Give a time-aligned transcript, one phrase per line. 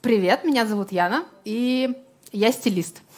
[0.00, 3.02] Привет, меня зовут Яна, и я стилист.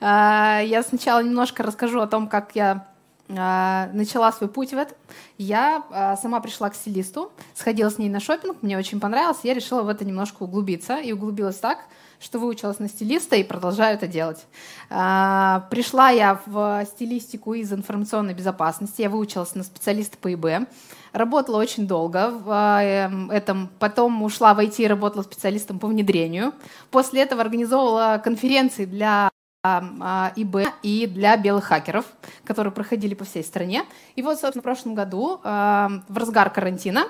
[0.00, 2.86] А, я сначала немножко расскажу о том, как я
[3.30, 4.96] а, начала свой путь в этом.
[5.38, 9.54] Я а, сама пришла к стилисту, сходила с ней на шопинг, мне очень понравилось, я
[9.54, 11.78] решила в это немножко углубиться, и углубилась так,
[12.20, 14.46] что выучилась на стилиста и продолжаю это делать.
[14.88, 20.68] Пришла я в стилистику из информационной безопасности, я выучилась на специалиста по ИБ,
[21.12, 26.52] работала очень долго в эм, этом, потом ушла в IT и работала специалистом по внедрению.
[26.90, 29.30] После этого организовывала конференции для
[29.64, 32.04] а, ИБ и для белых хакеров,
[32.44, 33.84] которые проходили по всей стране.
[34.16, 37.08] И вот, собственно, в прошлом году, в разгар карантина,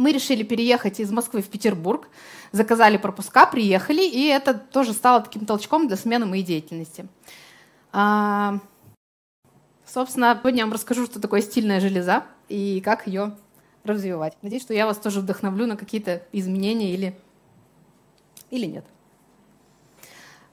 [0.00, 2.08] мы решили переехать из Москвы в Петербург,
[2.52, 7.06] заказали пропуска, приехали, и это тоже стало таким толчком для смены моей деятельности.
[9.86, 13.36] Собственно, сегодня я вам расскажу, что такое стильная железа и как ее
[13.84, 14.38] развивать.
[14.40, 17.18] Надеюсь, что я вас тоже вдохновлю на какие-то изменения или,
[18.50, 18.86] или нет.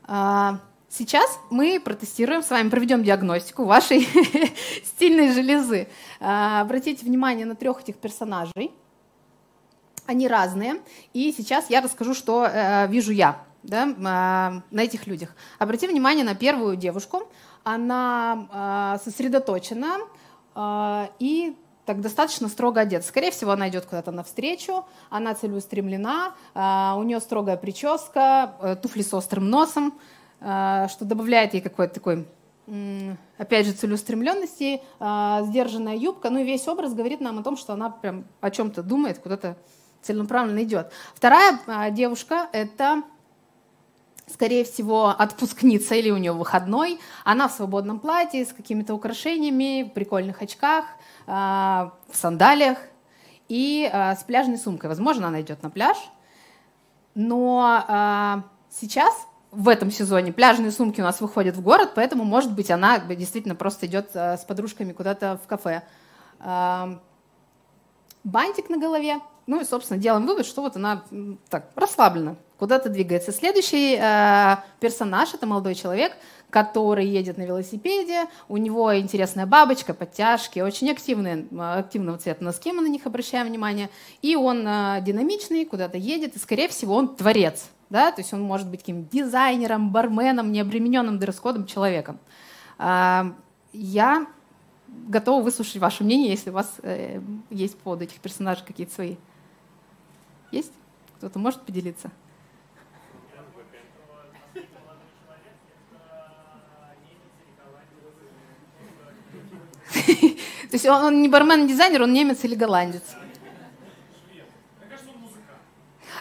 [0.03, 0.59] А,
[0.89, 4.07] сейчас мы протестируем, с вами проведем диагностику вашей
[4.83, 5.87] стильной железы.
[6.19, 8.73] А, обратите внимание на трех этих персонажей.
[10.07, 10.81] Они разные.
[11.13, 15.35] И сейчас я расскажу, что э, вижу я да, а, на этих людях.
[15.59, 17.29] Обратите внимание на первую девушку
[17.67, 19.97] она а, сосредоточена
[20.55, 23.05] а, и так достаточно строго одета.
[23.05, 29.01] Скорее всего, она идет куда-то навстречу, она целеустремлена, а, у нее строгая прическа, э, туфли
[29.01, 29.93] с острым носом,
[30.39, 32.27] что добавляет ей какой-то такой,
[33.39, 36.29] опять же, целеустремленности, сдержанная юбка.
[36.29, 39.57] Ну и весь образ говорит нам о том, что она прям о чем-то думает, куда-то
[40.07, 40.91] целенаправленно идет.
[41.13, 41.59] Вторая
[41.91, 43.03] девушка— это
[44.31, 46.99] скорее всего, отпускница или у нее выходной.
[47.23, 50.85] Она в свободном платье с какими-то украшениями, в прикольных очках,
[51.25, 52.77] а, в сандалиях
[53.47, 54.89] и а, с пляжной сумкой.
[54.89, 55.97] Возможно, она идет на пляж.
[57.15, 59.13] Но а, сейчас
[59.51, 63.55] в этом сезоне пляжные сумки у нас выходят в город, поэтому, может быть, она действительно
[63.55, 65.83] просто идет с подружками куда-то в кафе.
[68.23, 69.21] Бантик на голове.
[69.47, 71.03] Ну и, собственно, делаем вывод, что вот она
[71.49, 73.31] так расслаблена куда-то двигается.
[73.31, 76.11] Следующий э, персонаж это молодой человек,
[76.49, 82.81] который едет на велосипеде, у него интересная бабочка, подтяжки, очень активные, активного цвета носки, мы
[82.81, 83.89] на них обращаем внимание,
[84.21, 88.41] и он э, динамичный, куда-то едет, и, скорее всего, он творец, да, то есть он
[88.41, 92.19] может быть каким дизайнером, барменом, необремененным дресс-кодом человеком.
[92.79, 93.31] Э,
[93.71, 94.27] я
[94.87, 99.15] готова выслушать ваше мнение, если у вас э, есть по поводу этих персонажей какие-то свои.
[100.51, 100.71] Есть?
[101.17, 102.11] Кто-то может поделиться?
[110.69, 113.03] То есть он, не бармен-дизайнер, он немец или голландец.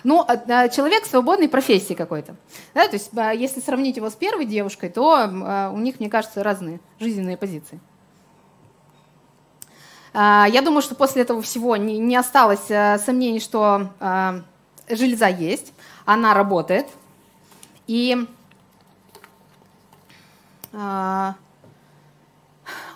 [0.04, 2.36] Ну, а, а, человек свободной профессии какой-то.
[2.74, 6.44] Да, то есть, а, если сравнить его с первой девушкой, то у них, мне кажется,
[6.44, 7.80] разные жизненные позиции.
[10.18, 12.66] Я думаю, что после этого всего не осталось
[13.04, 13.90] сомнений, что
[14.88, 15.74] железа есть,
[16.06, 16.86] она работает.
[17.86, 18.26] И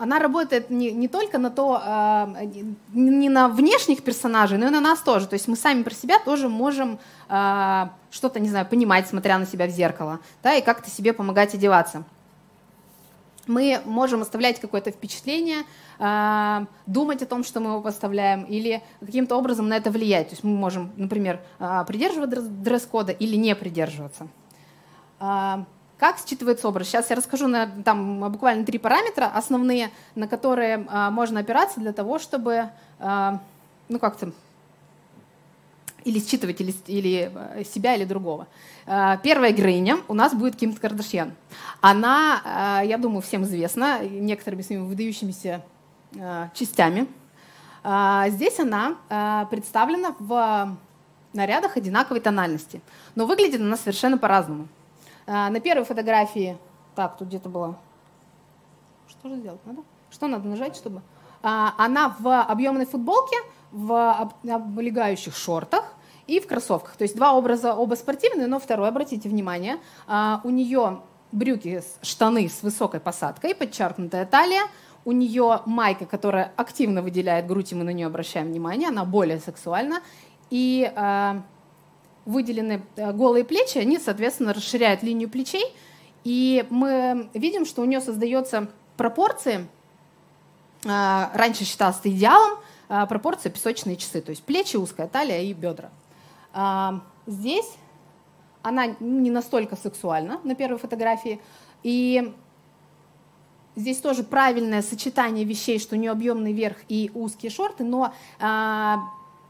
[0.00, 2.47] она работает не, не только на то, э,
[2.92, 5.26] не на внешних персонажей, но и на нас тоже.
[5.26, 6.98] То есть мы сами про себя тоже можем
[7.28, 11.54] э, что-то, не знаю, понимать, смотря на себя в зеркало, да, и как-то себе помогать
[11.54, 12.04] одеваться.
[13.50, 15.64] Мы можем оставлять какое-то впечатление,
[15.98, 20.28] э, думать о том, что мы его поставляем, или каким-то образом на это влиять.
[20.28, 24.28] То есть мы можем, например, э, придерживаться дресс-кода или не придерживаться.
[25.18, 26.88] Как считывается образ?
[26.88, 31.92] Сейчас я расскажу на, там, буквально три параметра основные, на которые а, можно опираться для
[31.92, 33.38] того, чтобы а,
[33.90, 34.32] ну, как-то
[36.04, 38.46] или считывать или, или а, себя, или другого.
[38.86, 41.32] А, первая героиня у нас будет Ким Кардашьян.
[41.80, 45.62] Она, а, я думаю, всем известна некоторыми своими выдающимися
[46.54, 47.06] частями.
[47.82, 48.97] Здесь она
[49.48, 50.76] представлена в
[51.32, 52.82] нарядах одинаковой тональности,
[53.14, 54.66] но выглядит она совершенно по-разному.
[55.26, 56.58] На первой фотографии,
[56.96, 57.78] так, тут где-то было,
[59.08, 59.82] что же сделать надо?
[60.10, 61.00] Что надо нажать, чтобы...
[61.42, 63.36] Она в объемной футболке,
[63.72, 65.94] в облегающих шортах
[66.26, 66.96] и в кроссовках.
[66.96, 71.00] То есть два образа, оба спортивные, но второй, обратите внимание, а, у нее
[71.32, 74.62] брюки, штаны с высокой посадкой, подчеркнутая талия,
[75.04, 79.40] у нее майка, которая активно выделяет грудь, и мы на нее обращаем внимание, она более
[79.40, 80.00] сексуальна,
[80.50, 80.92] и
[82.24, 85.64] выделены э, голые плечи, они, соответственно, расширяют линию плечей,
[86.24, 89.66] и мы видим, что у нее создается пропорции,
[90.86, 92.62] а, раньше считалось идеалом, а,
[93.09, 95.91] пропорция песочные часы, то есть плечи, узкая талия и бедра.
[96.53, 97.71] А, здесь
[98.63, 101.41] она не настолько сексуальна на первой фотографии,
[101.83, 102.34] и
[103.77, 108.98] здесь тоже правильное сочетание вещей, что у нее объемный верх и узкие шорты, но а,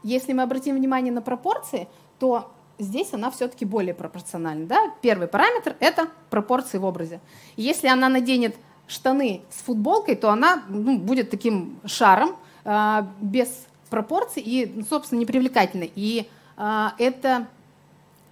[0.03, 1.87] если мы обратим внимание на пропорции,
[2.19, 4.65] то здесь она все-таки более пропорциональна.
[4.67, 4.93] Да?
[5.01, 7.19] Первый параметр– это пропорции в образе.
[7.57, 8.55] Если она наденет
[8.87, 15.91] штаны с футболкой, то она ну, будет таким шаром, без пропорций и, собственно, непривлекательной.
[15.95, 16.27] И
[16.57, 17.47] э, это,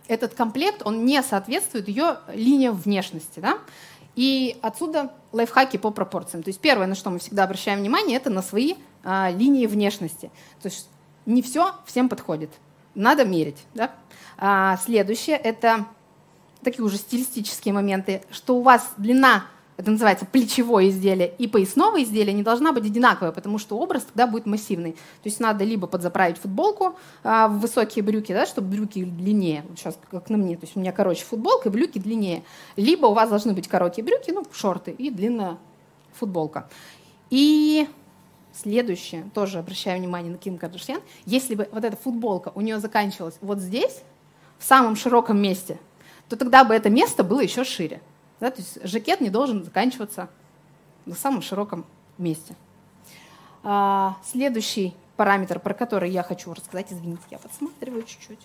[0.07, 3.39] этот комплект, он не соответствует ее линиям внешности.
[3.39, 3.59] Да?
[4.15, 6.41] И отсюда лайфхаки по пропорциям.
[6.41, 10.31] То есть первое, на что мы всегда обращаем внимание, это на свои э, линии внешности.
[10.61, 10.89] То есть
[11.27, 12.49] не все всем подходит.
[12.95, 13.63] Надо мерить.
[13.75, 13.91] Да?
[14.37, 15.85] А, следующее– это
[16.63, 19.45] такие уже стилистические моменты, что у вас длина
[19.79, 24.27] это называется плечевое изделие, и поясного изделия не должна быть одинаковая, потому что образ тогда
[24.27, 24.91] будет массивный.
[24.91, 29.79] То есть надо либо подзаправить футболку а, в высокие брюки, да, чтобы брюки длиннее, вот
[29.79, 32.43] сейчас как на мне, то есть у меня короче футболка, и брюки длиннее.
[32.75, 35.57] Либо у вас должны быть короткие брюки, ну, шорты и длинная
[36.11, 36.69] футболка.
[37.29, 37.87] И
[38.51, 43.37] следующее, тоже обращаю внимание на Ким Кардашьян, если бы вот эта футболка у нее заканчивалась
[43.39, 44.01] вот здесь,
[44.57, 45.79] в самом широком месте,
[46.27, 48.01] то тогда бы это место было еще шире.
[48.39, 48.51] Да?
[48.51, 50.29] То есть жакет не должен заканчиваться
[51.05, 51.85] на самом широком
[52.17, 52.55] месте.
[53.63, 58.39] А, следующий параметр, про который я хочу рассказать, извините, я подсматриваю чуть-чуть.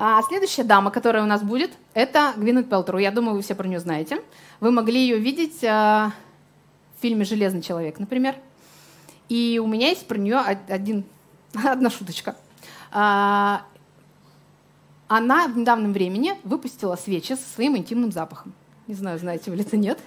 [0.00, 2.98] А следующая дама, которая у нас будет, это Гвинет Пелтеру.
[2.98, 4.22] Я думаю, вы все про нее знаете.
[4.60, 6.12] Вы могли ее видеть а,
[6.96, 8.36] в фильме «Железный человек», например.
[9.28, 11.04] И у меня есть про нее один,
[11.64, 12.36] одна шуточка.
[12.92, 13.62] А,
[15.08, 18.54] она в недавнем времени выпустила свечи со своим интимным запахом.
[18.88, 19.98] Не знаю, знаете вы ли это, нет.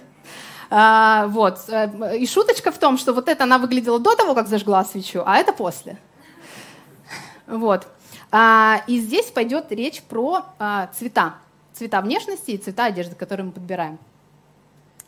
[0.68, 1.60] А, вот.
[2.18, 5.38] И шуточка в том, что вот это она выглядела до того, как зажгла свечу, а
[5.38, 5.96] это после.
[7.46, 7.86] Вот.
[8.32, 11.36] А, и здесь пойдет речь про а, цвета.
[11.74, 14.00] Цвета внешности и цвета одежды, которые мы подбираем.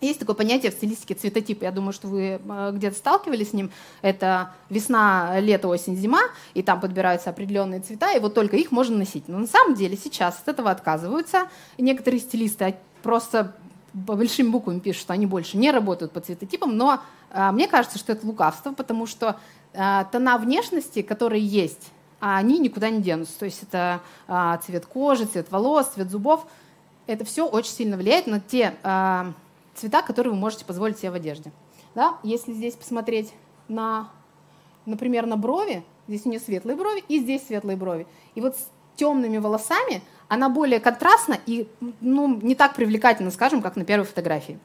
[0.00, 1.62] Есть такое понятие в стилистике цветотип.
[1.62, 3.70] Я думаю, что вы э, где-то сталкивались с ним.
[4.02, 6.20] Это весна, лето, осень, зима,
[6.52, 9.28] и там подбираются определенные цвета, и вот только их можно носить.
[9.28, 11.48] Но на самом деле сейчас от этого отказываются.
[11.78, 13.54] некоторые стилисты просто
[13.94, 17.00] большими буквами пишут, что они больше не работают по цветотипам, но
[17.30, 19.38] а, мне кажется, что это лукавство, потому что
[19.72, 23.38] а, тона внешности, которые есть, они никуда не денутся.
[23.38, 26.46] То есть это а, цвет кожи, цвет волос, цвет зубов.
[27.06, 29.32] Это все очень сильно влияет на те а,
[29.74, 31.52] цвета, которые вы можете позволить себе в одежде.
[31.94, 32.16] Да?
[32.22, 33.32] Если здесь посмотреть
[33.68, 34.08] на,
[34.86, 38.06] например, на брови, здесь у нее светлые брови и здесь светлые брови.
[38.34, 40.02] И вот с темными волосами
[40.34, 41.68] она более контрастна и
[42.00, 44.58] ну, не так привлекательна, скажем, как на первой фотографии.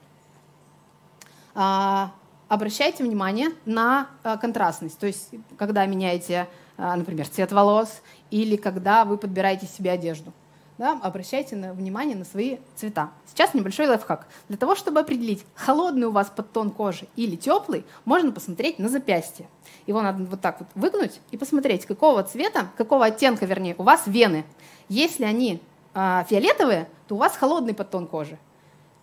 [1.55, 2.11] А,
[2.47, 4.99] обращайте внимание на а, контрастность.
[4.99, 8.01] То есть, когда меняете, а, например, цвет волос
[8.31, 10.33] или когда вы подбираете себе одежду
[10.79, 13.11] да, обращайте на, внимание на свои цвета.
[13.27, 14.25] Сейчас небольшой лайфхак.
[14.47, 19.45] Для того, чтобы определить, холодный у вас подтон кожи или теплый, можно посмотреть на запястье.
[19.87, 24.03] Его надо вот так вот выгнуть и посмотреть, какого цвета, какого оттенка, вернее, у вас
[24.05, 24.45] вены.
[24.87, 25.61] Если они
[25.93, 28.39] э, фиолетовые, то у вас холодный подтон кожи.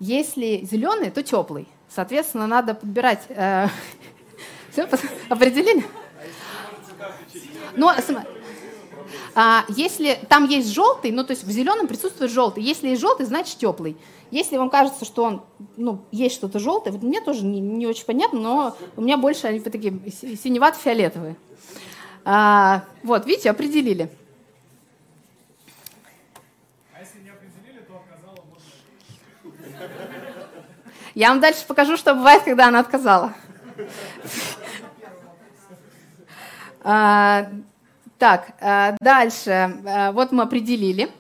[0.01, 1.69] Если зеленый, то теплый.
[1.91, 3.69] Соответственно, надо подбирать э,
[5.29, 5.85] определение.
[7.77, 7.93] Но,
[9.35, 12.63] а, если там есть желтый, ну то есть в зеленом присутствует желтый.
[12.63, 13.97] Если есть желтый, значит теплый.
[14.31, 15.43] Если вам кажется, что он,
[15.77, 19.47] ну, есть что-то желтое, вот мне тоже не, не очень понятно, но у меня больше
[19.47, 21.37] они такие синевато-фиолетовые.
[22.25, 24.11] А, вот, видите, определили.
[26.93, 26.99] А
[31.15, 33.33] Я вам дальше покажу, что бывает, когда она отказала.
[38.19, 39.51] Так, э, дальше.
[39.51, 41.11] Э, вот мы определили.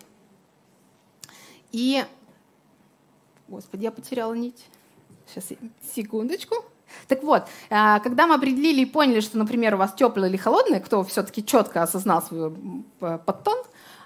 [1.73, 2.05] И...
[3.49, 4.67] Господи, я потеряла нить.
[5.26, 5.53] Сейчас,
[5.95, 6.57] секундочку.
[7.09, 10.81] Так вот, э, когда мы определили и поняли, что, например, у вас теплый или холодный,
[10.81, 12.53] кто все-таки четко осознал свой
[12.99, 13.59] подтон,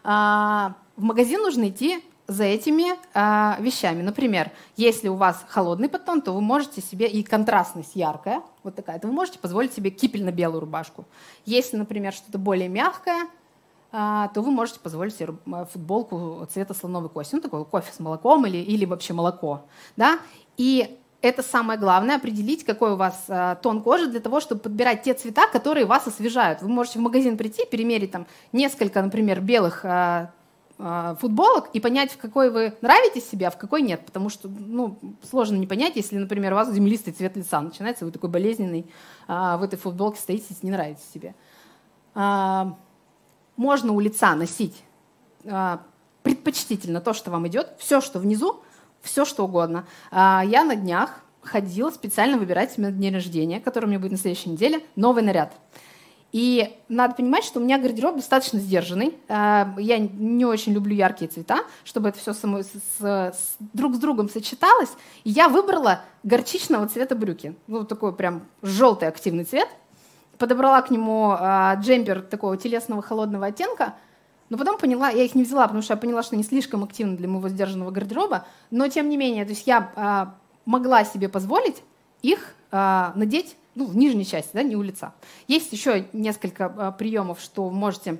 [0.03, 4.03] в магазин нужно идти за этими э, вещами.
[4.03, 9.01] Например, если у вас холодный подтон, то вы можете себе, и контрастность яркая, вот такая,
[9.01, 11.05] то вы можете позволить себе кипельно-белую рубашку.
[11.45, 13.27] Если, например, что-то более мягкое,
[13.91, 15.35] э, то вы можете позволить себе
[15.73, 19.63] футболку цвета слоновой кости, ну такой кофе с молоком или, или вообще молоко.
[19.97, 20.21] Да?
[20.57, 25.03] И это самое главное, определить, какой у вас э, тон кожи для того, чтобы подбирать
[25.03, 26.63] те цвета, которые вас освежают.
[26.63, 30.29] Вы можете в магазин прийти, перемерить там несколько, например, белых э,
[30.83, 34.05] а, футболок и понять, в какой вы нравитесь себе, а в какой нет.
[34.07, 38.13] Потому что ну, сложно не понять, если, например, у вас землистый цвет лица начинается, вы
[38.13, 38.91] такой болезненный,
[39.29, 41.35] а, в этой футболке стоите, не нравитесь себе.
[42.15, 42.79] А,
[43.57, 44.83] можно у лица носить
[46.23, 48.63] предпочтительно то, что вам идет, все, что внизу,
[49.01, 49.87] все, что угодно.
[50.13, 54.19] Я на днях ходила специально выбирать себе на день рождения, который у меня будет на
[54.19, 55.53] следующей неделе, новый наряд.
[56.33, 59.17] И надо понимать, что у меня гардероб достаточно сдержанный.
[59.29, 63.99] А, я не очень люблю яркие цвета, чтобы это все само, с, с, друг с
[63.99, 64.91] другом сочеталось.
[65.25, 67.57] И я выбрала горчичного цвета брюки.
[67.67, 69.69] Ну, такой прям желтый активный цвет.
[70.39, 73.95] Подобрала к нему а, джемпер такого телесного холодного оттенка.
[74.51, 77.17] Но потом поняла, я их не взяла, потому что я поняла, что они слишком активны
[77.17, 78.47] для моего сдержанного гардероба.
[78.71, 80.35] Но тем не менее, то есть я а,
[80.65, 81.83] могла себе позволить
[82.23, 85.15] их надеть ну, в нижней части, да, не у лица.
[85.49, 88.19] Есть еще несколько а, приемов, что вы можете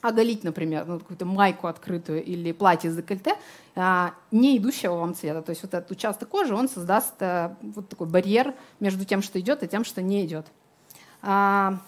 [0.00, 3.34] оголить, например, ну, какую-то майку открытую или платье с декольте,
[3.74, 5.42] а, не идущего вам цвета.
[5.42, 9.38] То есть вот этот участок кожи, он создаст а, вот такой барьер между тем, что
[9.40, 10.46] идет, и тем, что не идет.
[11.22, 11.78] А,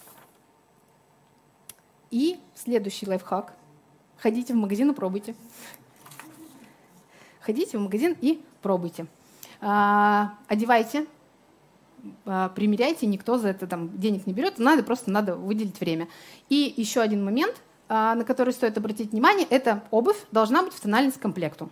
[2.10, 3.54] и следующий лайфхак.
[4.18, 5.34] Ходите в магазин и пробуйте.
[7.40, 9.06] Ходите в магазин и пробуйте.
[9.58, 11.06] Одевайте,
[12.54, 16.08] примеряйте, никто за это там денег не берет, надо просто надо выделить время.
[16.48, 20.80] И еще один момент, а, на который стоит обратить внимание, это обувь должна быть в
[20.80, 21.70] тональность комплекту.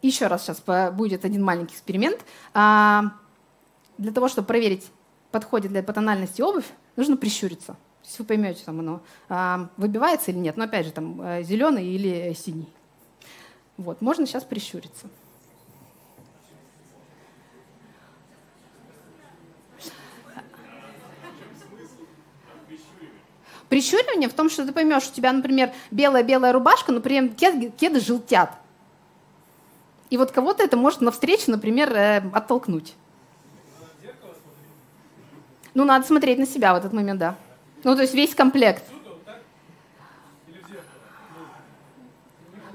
[0.00, 0.62] Еще раз сейчас
[0.94, 2.20] будет один маленький эксперимент.
[2.52, 4.90] Для того, чтобы проверить,
[5.30, 6.66] подходит ли по тональности обувь,
[6.96, 7.76] нужно прищуриться.
[8.18, 10.56] Вы поймете, там оно выбивается или нет.
[10.56, 12.68] Но опять же, там зеленый или синий.
[13.76, 15.06] Вот, можно сейчас прищуриться.
[23.72, 27.70] Прищуривание в том, что ты поймешь, у тебя, например, белая-белая рубашка, но при этом кеды,
[27.70, 28.50] кеды желтят.
[30.10, 32.92] И вот кого-то это может навстречу, например, э, оттолкнуть.
[35.72, 37.34] Ну, надо смотреть на себя в этот момент, да.
[37.82, 38.84] Ну, то есть весь комплект.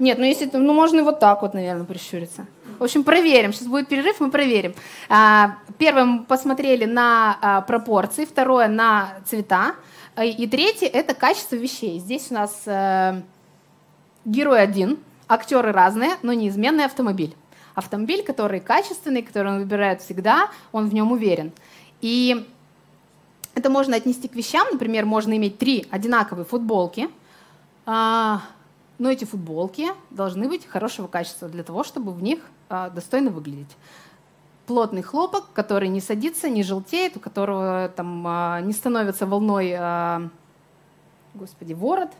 [0.00, 2.46] Нет, ну если ну можно и вот так вот, наверное, прищуриться.
[2.80, 3.52] В общем, проверим.
[3.52, 4.74] Сейчас будет перерыв, мы проверим.
[5.08, 9.76] А, первое мы посмотрели на а, пропорции, второе на цвета.
[10.18, 12.00] А, и третье– это качество вещей.
[12.00, 13.22] Здесь у нас э,
[14.24, 14.98] герой один,
[15.28, 17.36] актеры разные, но неизменный автомобиль.
[17.76, 21.52] Автомобиль, который качественный, который он выбирает всегда, он в нем уверен.
[22.00, 22.44] И
[23.54, 24.66] это можно отнести к вещам.
[24.72, 27.08] Например, можно иметь три одинаковые футболки,
[27.86, 28.42] а,
[28.98, 33.70] но эти футболки должны быть хорошего качества для того, чтобы в них а, достойно выглядеть
[34.68, 40.28] плотный хлопок, который не садится, не желтеет, у которого там а, не становится волной, а,
[41.34, 42.10] господи, ворот.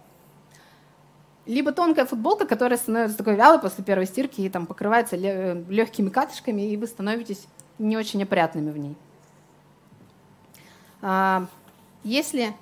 [1.45, 6.63] Либо тонкая футболка, которая становится такой вялой после первой стирки и там покрывается легкими катышками,
[6.63, 7.47] и вы становитесь
[7.79, 8.97] не очень опрятными в ней.
[11.03, 11.47] А,
[12.03, 12.55] если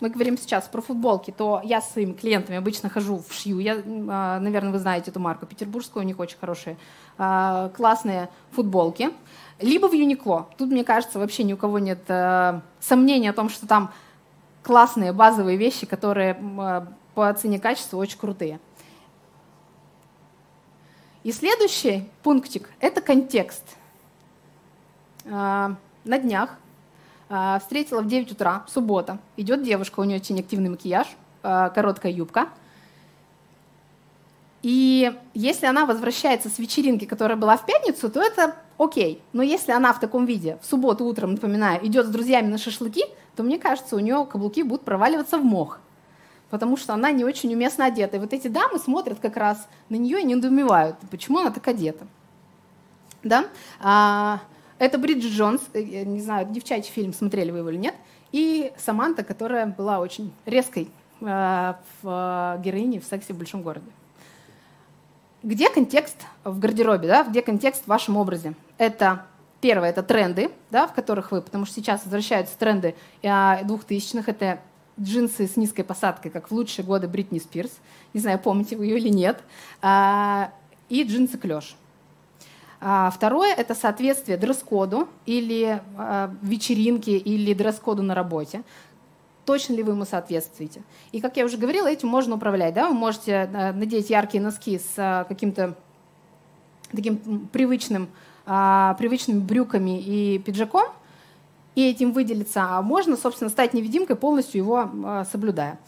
[0.00, 3.58] мы говорим сейчас про футболки, то я с своими клиентами обычно хожу в шью.
[3.58, 6.76] Я, наверное, вы знаете эту марку петербургскую, у них очень хорошие
[7.18, 9.10] а, классные футболки.
[9.60, 10.48] Либо в Юникло.
[10.56, 13.92] Тут, мне кажется, вообще ни у кого нет э, сомнений о том, что там
[14.62, 18.60] классные базовые вещи, которые э, по цене качества очень крутые.
[21.24, 23.64] И следующий пунктик– это контекст.
[25.24, 26.50] Э, на днях
[27.28, 31.08] э, встретила в 9 утра, суббота, идет девушка, у нее очень активный макияж,
[31.42, 32.50] э, короткая юбка–
[34.62, 39.22] и если она возвращается с вечеринки, которая была в пятницу, то это окей.
[39.32, 43.04] Но если она в таком виде, в субботу утром, напоминаю, идет с друзьями на шашлыки,
[43.36, 45.78] то мне кажется, у нее каблуки будут проваливаться в мох.
[46.50, 48.16] Потому что она не очень уместно одета.
[48.16, 52.06] И вот эти дамы смотрят как раз на нее и недоумевают, почему она так одета.
[53.22, 53.44] Да?
[53.80, 54.40] А,
[54.78, 57.94] это Бриджит Джонс, э, я не знаю, девчачий фильм, смотрели вы его или нет,
[58.32, 60.88] и Саманта, которая была очень резкой
[61.20, 63.86] э, в героине в «Сексе в большом городе».
[65.42, 67.22] Где контекст в гардеробе, да?
[67.22, 68.54] где контекст в вашем образе?
[68.76, 69.24] Это
[69.60, 74.58] первое, это тренды, да, в которых вы, потому что сейчас возвращаются тренды а, двухтысячных, это
[75.00, 77.70] джинсы с низкой посадкой, как в лучшие годы Бритни Спирс,
[78.14, 79.40] не знаю, помните вы ее или нет,
[79.80, 80.50] а,
[80.88, 81.76] и джинсы клеш.
[82.80, 85.80] А, второе– это соответствие дресс-коду или
[86.42, 88.62] вечеринке или дресс-коду на работе
[89.48, 90.82] точно ли вы ему соответствуете.
[91.10, 92.74] И, как я уже говорила, этим можно управлять.
[92.74, 92.88] Да?
[92.88, 95.74] Вы можете э, надеть яркие носки с э, каким-то
[96.92, 98.10] таким привычным,
[98.44, 100.88] а, привычными брюками и пиджаком,
[101.74, 105.78] и этим выделиться, а можно, собственно, стать невидимкой, полностью его а, соблюдая.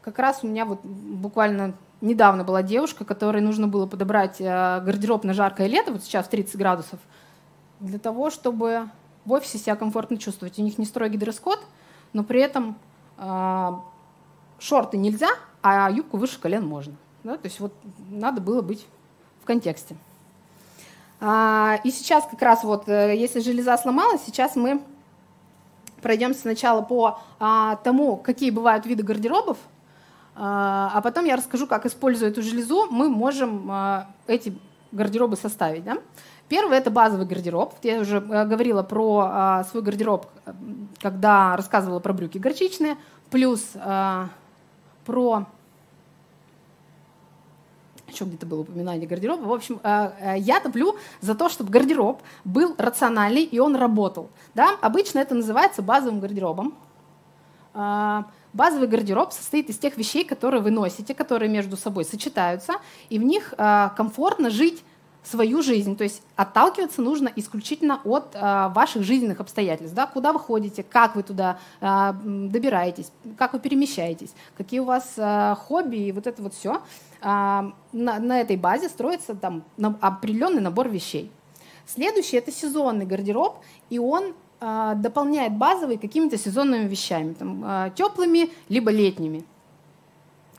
[0.00, 4.44] Как раз у меня вот буквально недавно была девушка, которой нужно было подобрать э,
[4.84, 7.00] гардероб на жаркое лето, вот сейчас 30 градусов,
[7.80, 8.88] для того, чтобы
[9.24, 10.60] в офисе себя комфортно чувствовать.
[10.60, 11.58] У них не строгий дресс-код,
[12.12, 12.76] но при этом,
[13.18, 13.82] а,
[14.58, 15.30] шорты нельзя,
[15.62, 16.94] а юбку выше колен можно.
[17.24, 17.36] Да?
[17.36, 17.72] То есть вот
[18.10, 18.86] надо было быть
[19.42, 19.96] в контексте.
[21.20, 24.82] А, и сейчас как раз вот, э, если железа сломалась, сейчас мы
[26.00, 29.56] пройдемся сначала по а, тому, какие бывают виды гардеробов,
[30.34, 33.70] а, потом я расскажу, как, используя эту железу, мы можем
[34.26, 34.58] эти
[34.90, 35.84] гардеробы составить.
[35.84, 35.98] Да?
[36.52, 37.72] Первый– это базовый гардероб.
[37.82, 40.26] Я уже э, говорила про а, свой гардероб,
[41.00, 42.98] когда рассказывала про брюки горчичные,
[43.30, 44.28] плюс а,
[45.06, 45.46] про
[48.06, 49.44] еще где-то было упоминание гардероба.
[49.44, 54.28] В общем, э, э, я топлю за то, чтобы гардероб был рациональный и он работал.
[54.54, 54.76] Да?
[54.82, 56.74] Обычно это называется базовым гардеробом.
[57.72, 62.74] Э, базовый гардероб состоит из тех вещей, которые вы носите, которые между собой сочетаются,
[63.08, 64.84] и в них комфортно жить
[65.22, 65.96] свою жизнь.
[65.96, 69.94] То есть отталкиваться нужно исключительно от э, ваших жизненных обстоятельств.
[69.94, 70.06] Да?
[70.06, 75.54] Куда вы ходите, как вы туда э, добираетесь, как вы перемещаетесь, какие у вас э,
[75.58, 76.82] хобби и вот это вот все.
[77.20, 81.30] Э, на, на этой базе строится там на, определенный набор вещей.
[81.86, 83.58] Следующий это сезонный гардероб,
[83.90, 89.44] и он э, дополняет базовый какими-то сезонными вещами, там, э, теплыми либо летними.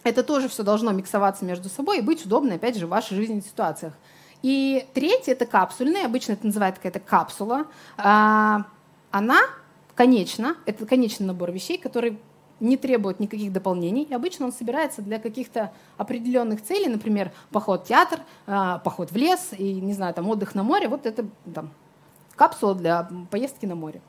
[0.03, 3.45] Это тоже все должно миксоваться между собой и быть удобно, опять же, в вашей жизненных
[3.45, 3.93] ситуациях.
[4.43, 7.65] И третье это капсульный, обычно это называется какая-то капсула.
[7.97, 8.65] А,
[9.09, 9.39] она
[9.95, 12.19] конечна, это конечный набор вещей, который
[12.59, 14.03] не требует никаких дополнений.
[14.03, 19.15] И обычно он собирается для каких-то определенных целей, например, поход в театр, а, поход в
[19.15, 20.89] лес и, не знаю, там отдых на море.
[20.89, 21.71] Вот это там,
[22.35, 24.01] капсула для поездки на море.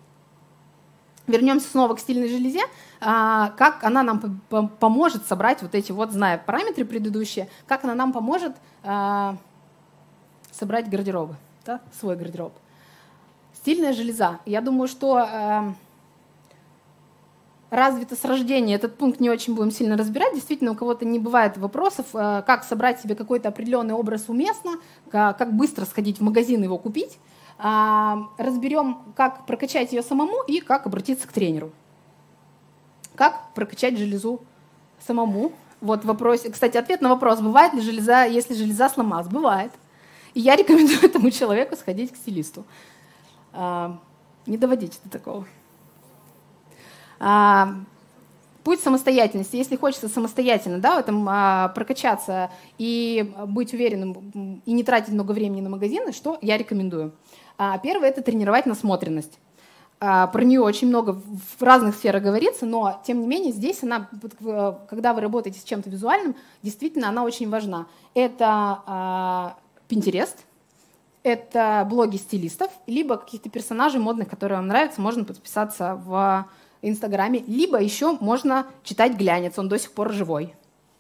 [1.28, 2.62] Вернемся снова к стильной железе.
[3.00, 4.40] А, как она нам
[4.80, 8.56] поможет собрать вот эти вот, зная параметры предыдущие, как она нам поможет
[10.58, 12.52] собрать гардеробы, да, свой гардероб.
[13.54, 14.40] Стильная железа.
[14.44, 15.72] Я думаю, что э,
[17.70, 18.74] развито с рождения.
[18.74, 20.34] Этот пункт не очень будем сильно разбирать.
[20.34, 24.72] Действительно, у кого-то не бывает вопросов, э, как собрать себе какой-то определенный образ уместно,
[25.10, 27.18] как, как быстро сходить в магазин и его купить.
[27.58, 31.72] Э, разберем, как прокачать ее самому и как обратиться к тренеру.
[33.14, 34.40] Как прокачать железу
[35.06, 35.52] самому?
[35.80, 36.42] Вот вопрос.
[36.50, 39.28] Кстати, ответ на вопрос, бывает ли железа, если железа сломалась?
[39.28, 39.70] Бывает.
[40.34, 42.64] И я рекомендую этому человеку сходить к стилисту.
[43.52, 43.98] А,
[44.46, 45.46] не доводите до такого.
[47.20, 47.74] А,
[48.64, 49.56] путь самостоятельности.
[49.56, 55.32] Если хочется самостоятельно да, в этом а, прокачаться и быть уверенным и не тратить много
[55.32, 57.12] времени на магазины, что я рекомендую?
[57.56, 59.38] А, первое– это тренировать насмотренность.
[60.00, 64.08] А, про нее очень много в разных сферах говорится, но тем не менее здесь она,
[64.88, 67.86] когда вы работаете с чем-то визуальным, действительно она очень важна.
[68.14, 69.54] Это
[69.88, 70.36] Pinterest.
[71.22, 76.46] Это блоги стилистов, либо каких-то персонажей модных, которые вам нравятся, можно подписаться в
[76.82, 80.54] Инстаграме, либо еще можно читать глянец, он до сих пор живой.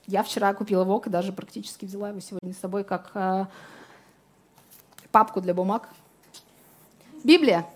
[0.06, 3.46] Я вчера купила ВОК и даже практически взяла его сегодня с собой как э,
[5.12, 5.88] папку для бумаг.
[7.22, 7.66] Библия?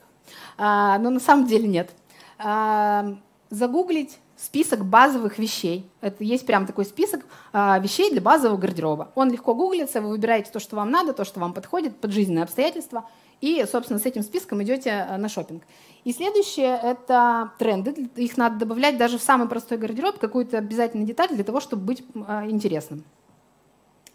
[0.57, 1.91] А, но на самом деле нет.
[2.39, 3.15] А,
[3.51, 5.91] загуглить список базовых вещей.
[6.01, 9.11] Это есть прям такой список а, вещей для базового гардероба.
[9.17, 12.45] Он легко гуглится, вы выбираете то, что вам надо, то, что вам подходит под жизненные
[12.45, 13.09] обстоятельства,
[13.41, 15.65] и, собственно, с этим списком идете а, на шопинг.
[16.05, 18.11] И следующее— это тренды.
[18.17, 22.05] Их надо добавлять даже в самый простой гардероб, какую-то обязательную деталь для того, чтобы быть
[22.27, 23.05] а, интересным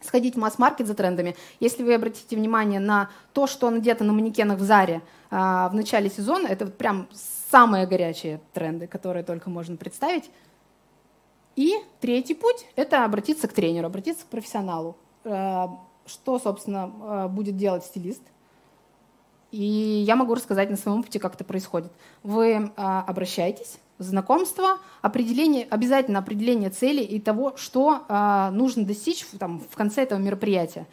[0.02, 1.36] сходить в масс-маркет за трендами.
[1.62, 6.10] Если вы обратите внимание на то, что надето на манекенах в Заре а, в начале
[6.10, 7.08] сезона, это вот прям
[7.54, 10.32] самые горячие тренды, которые только можно представить.
[11.56, 14.96] И третий путь– это обратиться к тренеру, обратиться к профессионалу.
[15.24, 15.68] Э,
[16.08, 18.24] что, собственно, э, будет делать стилист?
[19.52, 19.64] И
[20.08, 21.92] я могу рассказать на своем пути, как это происходит.
[22.24, 28.06] Вы э, обращаетесь, знакомство, определение, обязательно определение цели и того, что
[28.52, 30.88] нужно достичь там, в конце этого мероприятия.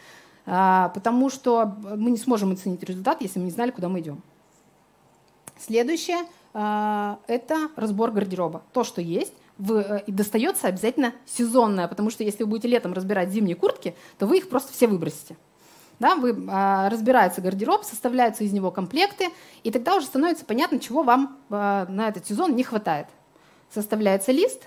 [0.44, 4.20] Потому что мы не сможем оценить результат, если мы не знали, куда мы идем.
[5.58, 6.18] Следующее–
[6.52, 8.62] это разбор гардероба.
[8.72, 12.92] То, что есть, вы, э, и достается обязательно сезонное, потому что если вы будете летом
[12.92, 15.36] разбирать зимние куртки, то вы их просто все выбросите.
[15.98, 19.28] Да, вы, э, разбирается гардероб, составляются из него комплекты,
[19.62, 23.06] и тогда уже становится понятно, чего вам э, на этот сезон не хватает.
[23.72, 24.66] Составляется лист,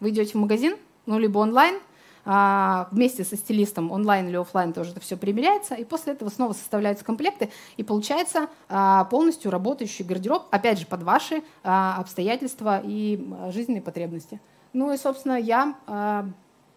[0.00, 1.80] вы идете в магазин, ну, либо онлайн, а,
[2.26, 7.04] вместе со стилистом онлайн или офлайн тоже это все примеряется, и после этого снова составляются
[7.04, 13.80] комплекты, и получается а, полностью работающий гардероб, опять же, под ваши а, обстоятельства и жизненные
[13.80, 14.40] потребности.
[14.72, 16.26] Ну и, собственно, я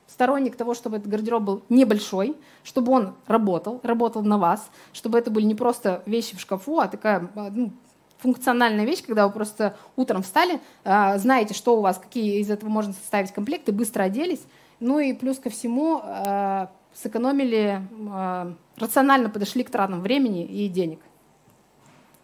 [0.07, 5.31] сторонник того, чтобы этот гардероб был небольшой, чтобы он работал, работал на вас, чтобы это
[5.31, 7.73] были не просто вещи в шкафу, а такая ну,
[8.19, 12.93] функциональная вещь, когда вы просто утром встали, знаете, что у вас, какие из этого можно
[12.93, 14.41] составить комплекты, быстро оделись,
[14.79, 20.99] ну и плюс ко всему э, сэкономили, э, рационально подошли к тратам времени и денег.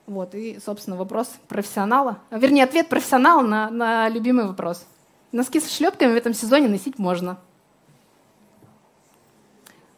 [0.07, 4.85] Вот, и, собственно, вопрос профессионала, вернее, ответ профессионала на, на любимый вопрос.
[5.31, 7.37] Носки со шлепками в этом сезоне носить можно.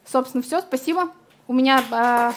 [0.05, 1.11] Собственно, все, спасибо.
[1.47, 1.83] У меня...
[1.91, 2.31] Э,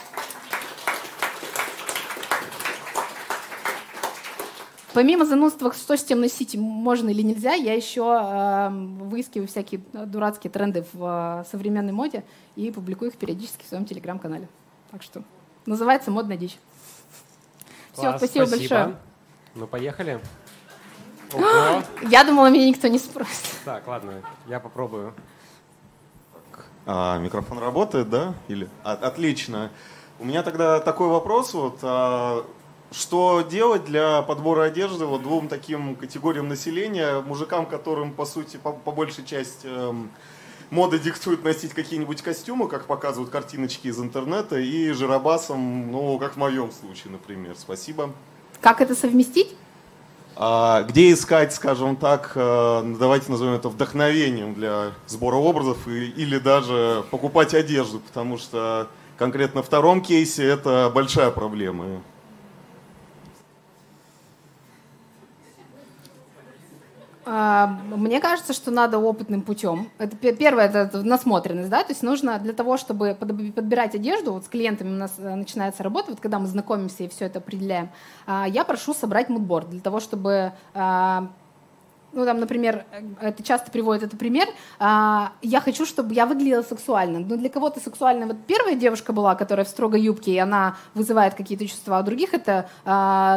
[4.93, 10.51] Помимо занудства, что с тем носить, можно или нельзя, я еще э, выискиваю всякие дурацкие
[10.51, 12.23] тренды в э, современной моде
[12.55, 14.49] и публикую их периодически в своем телеграм-канале.
[14.91, 15.23] Так что
[15.65, 16.57] называется «Модная дичь».
[17.93, 18.97] Все, спасибо, спасибо большое.
[19.55, 20.19] Ну, поехали.
[22.09, 23.45] Я думала, меня никто не спросит.
[23.63, 25.13] Так, ладно, я попробую.
[26.85, 28.33] А, микрофон работает, да?
[28.47, 28.69] Или?
[28.83, 29.71] А, отлично.
[30.19, 31.53] У меня тогда такой вопрос.
[31.53, 32.45] Вот, а,
[32.91, 38.73] что делать для подбора одежды вот двум таким категориям населения, мужикам, которым, по сути, по,
[38.73, 40.11] по большей части эм,
[40.69, 46.37] мода диктует носить какие-нибудь костюмы, как показывают картиночки из интернета, и жиробасом, ну, как в
[46.37, 47.55] моем случае, например.
[47.57, 48.11] Спасибо.
[48.59, 49.55] Как это совместить?
[50.35, 56.39] А, где искать, скажем так, э, давайте назовем это вдохновением для сбора образов и, или
[56.39, 62.01] даже покупать одежду, потому что конкретно в втором кейсе это большая проблема.
[67.31, 69.89] Мне кажется, что надо опытным путем.
[69.99, 74.47] Это первое, это насмотренность, да, то есть нужно для того, чтобы подбирать одежду, вот с
[74.49, 77.89] клиентами у нас э, начинается работа, вот когда мы знакомимся и все это определяем,
[78.27, 81.29] а, я прошу собрать мудборд для того, чтобы а,
[82.11, 82.83] ну, там, например,
[83.21, 84.49] это часто приводит этот пример,
[84.81, 87.19] я хочу, чтобы я выглядела сексуально.
[87.19, 91.35] Но для кого-то сексуально, вот первая девушка была, которая в строгой юбке, и она вызывает
[91.35, 92.67] какие-то чувства, а у других это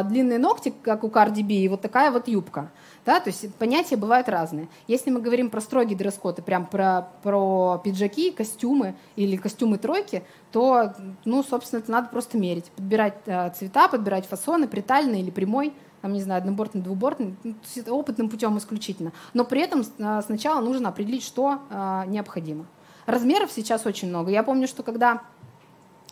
[0.09, 2.69] длинные ногти, как у Cardi B, и вот такая вот юбка.
[3.05, 4.67] Да, то есть понятия бывают разные.
[4.87, 10.23] Если мы говорим про строгий дресс-код и прям про, про пиджаки, костюмы или костюмы тройки,
[10.51, 12.65] то, ну, собственно, это надо просто мерить.
[12.75, 17.55] Подбирать э, цвета, подбирать фасоны, притальный или прямой, там, не знаю, однобортный, двубортный, ну,
[17.89, 19.11] опытным путем исключительно.
[19.35, 22.65] Но при этом э, сначала нужно определить, что э, необходимо.
[23.05, 24.31] Размеров сейчас очень много.
[24.31, 25.21] Я помню, что когда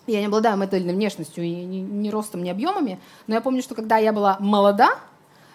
[0.05, 3.73] я не обладаю модельной внешностью и ни, ни ростом, ни объемами, но я помню, что
[3.73, 4.99] когда я была молода,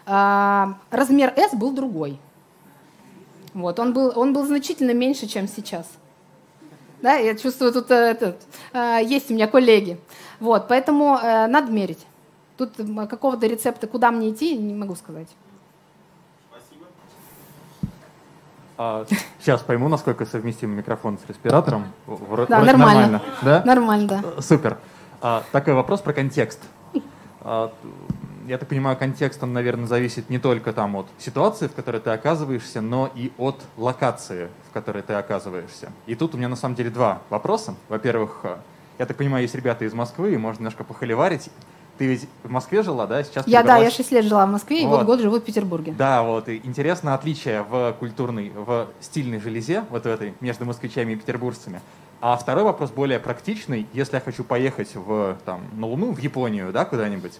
[0.08, 2.18] а, размер S был другой.
[3.54, 5.86] Вот, он, был, он был значительно меньше, чем сейчас.
[7.02, 8.42] Да, я чувствую, тут э, этот,
[8.72, 10.00] э, есть у меня коллеги.
[10.40, 12.04] Вот, поэтому э, надо мерить.
[12.56, 12.72] Тут
[13.08, 15.28] какого-то рецепта, куда мне идти, не могу сказать.
[16.50, 16.86] Спасибо.
[18.76, 19.06] А,
[19.38, 21.92] сейчас пойму, насколько совместим микрофон с респиратором.
[22.06, 23.00] Вроде да, нормально.
[23.00, 23.62] Нормально, да?
[23.64, 24.42] Нормально, да.
[24.42, 24.78] Супер.
[25.20, 26.60] А, такой вопрос про контекст.
[27.42, 27.72] А,
[28.48, 32.10] я так понимаю, контекст, он, наверное, зависит не только там от ситуации, в которой ты
[32.10, 35.92] оказываешься, но и от локации, в которой ты оказываешься.
[36.06, 37.74] И тут у меня на самом деле два вопроса.
[37.88, 38.56] Во-первых, э,
[38.98, 41.50] я так понимаю, есть ребята из Москвы, и можно немножко похоливарить.
[41.98, 43.22] Ты ведь в Москве жила, да?
[43.22, 44.94] Сейчас я, да, я 6 лет жила в Москве, вот.
[44.94, 45.94] и вот год живу в Петербурге.
[45.98, 46.48] Да, вот.
[46.48, 51.80] И интересно отличие в культурной, в стильной железе, вот в этой, между москвичами и петербуржцами.
[52.20, 53.86] А второй вопрос более практичный.
[53.92, 57.38] Если я хочу поехать в, там, на Луну, в Японию, да, куда-нибудь,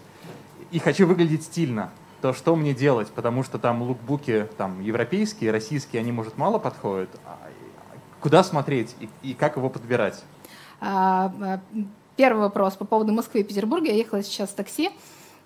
[0.70, 3.08] и хочу выглядеть стильно, то что мне делать?
[3.08, 7.10] Потому что там лукбуки там, европейские, российские, они, может, мало подходят.
[7.24, 7.38] А,
[8.20, 10.22] куда смотреть и, и как его подбирать?
[10.80, 11.60] А, а,
[12.16, 13.86] первый вопрос по поводу Москвы и Петербурга.
[13.86, 14.90] Я ехала сейчас в такси,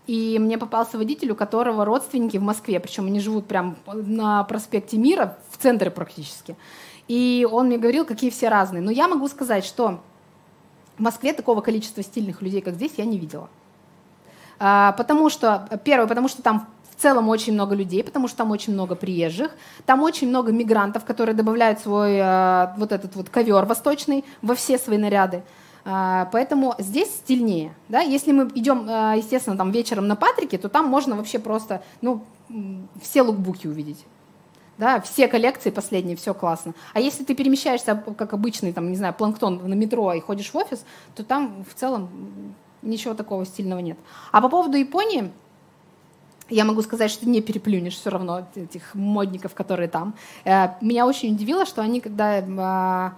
[0.06, 4.96] и мне попался водитель, у которого родственники в Москве, причем они живут прямо на проспекте
[4.96, 6.56] Мира, в центре практически.
[7.06, 8.82] И он мне говорил, какие все разные.
[8.82, 10.00] Но я могу сказать, что
[10.96, 13.48] в Москве такого количества стильных людей, как здесь, я не видела.
[14.64, 18.53] А, потому что, первое, потому что там в целом очень много людей, потому что там
[18.53, 19.51] очень много приезжих,
[19.87, 24.79] там очень много мигрантов, которые добавляют свой а, вот этот вот ковер восточный во все
[24.79, 25.42] свои наряды.
[25.85, 27.75] А, поэтому здесь стильнее.
[27.88, 28.03] Да?
[28.03, 32.22] Если мы идем, естественно, там вечером на Патрике, то там можно вообще просто ну,
[33.03, 34.05] все лукбуки увидеть.
[34.79, 36.72] Да, все коллекции последние, все классно.
[36.94, 40.57] А если ты перемещаешься, как обычный, там, не знаю, планктон на метро и ходишь в
[40.57, 40.85] офис,
[41.16, 43.99] то там в целом ничего такого стильного нет.
[44.31, 45.31] А по поводу Японии,
[46.49, 50.14] я могу сказать, что не переплюнешь все равно этих модников, которые там.
[50.45, 53.11] Э, меня очень удивило, что они, когда э,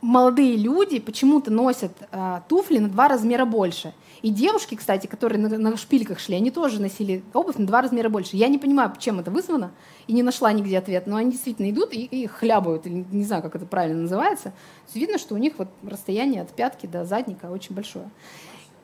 [0.00, 3.92] молодые люди почему-то носят э, туфли на два размера больше.
[4.22, 8.08] И девушки, кстати, которые на, на шпильках шли, они тоже носили обувь на два размера
[8.08, 8.36] больше.
[8.36, 9.72] Я не понимаю, чем это вызвано,
[10.06, 13.42] и не нашла нигде ответ, но они действительно идут и, и хлябают, или не знаю,
[13.42, 14.52] как это правильно называется.
[14.84, 18.08] есть видно, что у них вот расстояние от пятки до задника очень большое.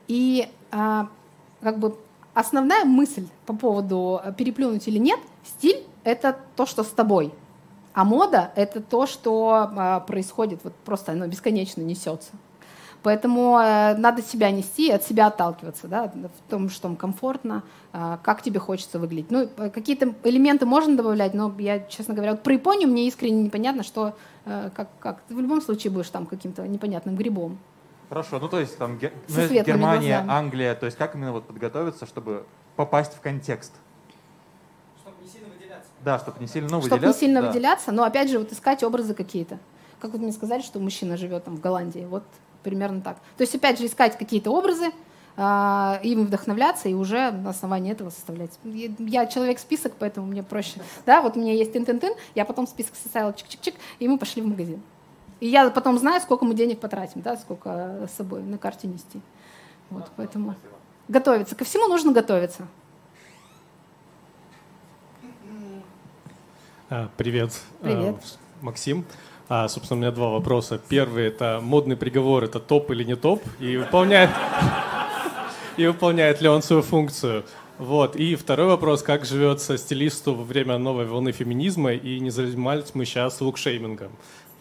[0.09, 1.07] И а,
[1.61, 1.95] как бы
[2.33, 7.33] основная мысль по поводу э, переплюнуть или нет, стиль— это то, что с тобой.
[7.93, 12.31] А мода— это то, что э, происходит, вот просто оно бесконечно несется.
[13.01, 18.41] Поэтому э, надо себя нести, от себя отталкиваться, да, в том, что комфортно, э, как
[18.41, 19.31] тебе хочется выглядеть.
[19.31, 23.43] Ну, э, какие-то элементы можно добавлять, но я, честно говоря, вот про Японию мне искренне
[23.43, 27.59] непонятно, что как, как ты в любом случае будешь там каким-то непонятным грибом.
[28.09, 30.31] Хорошо, ну то есть там ну, Германия, глазами.
[30.31, 33.73] Англия, то есть как именно вот подготовиться, чтобы попасть в контекст?
[34.99, 35.89] Чтобы не сильно выделяться.
[36.03, 37.19] Да, чтобы не сильно ну, Чтобы не выделяться.
[37.19, 37.47] сильно да.
[37.49, 39.59] выделяться, но опять же вот искать образы какие-то.
[39.99, 42.23] Как вот мне сказали, что мужчина живет там в Голландии, вот
[42.63, 43.17] примерно так.
[43.37, 44.91] То есть опять же искать какие-то образы,
[45.37, 48.51] а, им вдохновляться и уже на основании этого составлять.
[48.65, 50.81] Я- Я человек-список, поэтому мне проще.
[51.05, 54.47] Да, вот у меня есть тын-тын-тын, я потом список составила чик-чик-чик, и мы пошли в
[54.47, 54.81] магазин.
[55.39, 59.21] И я потом знаю, сколько мы денег потратим, да, сколько с собой на карте нести.
[59.89, 60.55] Вот, поэтому
[61.07, 61.55] готовиться.
[61.55, 62.67] Ко всему нужно готовиться.
[66.89, 67.51] А, Привет.
[67.81, 68.15] Привет.
[68.61, 69.05] А, Максим.
[69.49, 70.79] А, собственно, у меня два вопроса.
[70.89, 74.29] Первый это модный приговор, это топ или не топ, и выполняет,
[75.77, 77.43] и выполняет ли он свою функцию.
[77.79, 78.15] Вот.
[78.15, 83.05] И второй вопрос, как живется стилисту во время новой волны феминизма, и не занимались мы
[83.05, 84.11] сейчас лукшеймингом.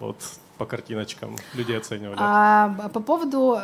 [0.01, 0.16] Вот
[0.57, 2.16] по картиночкам людей оценивали.
[2.18, 3.59] А, по поводу...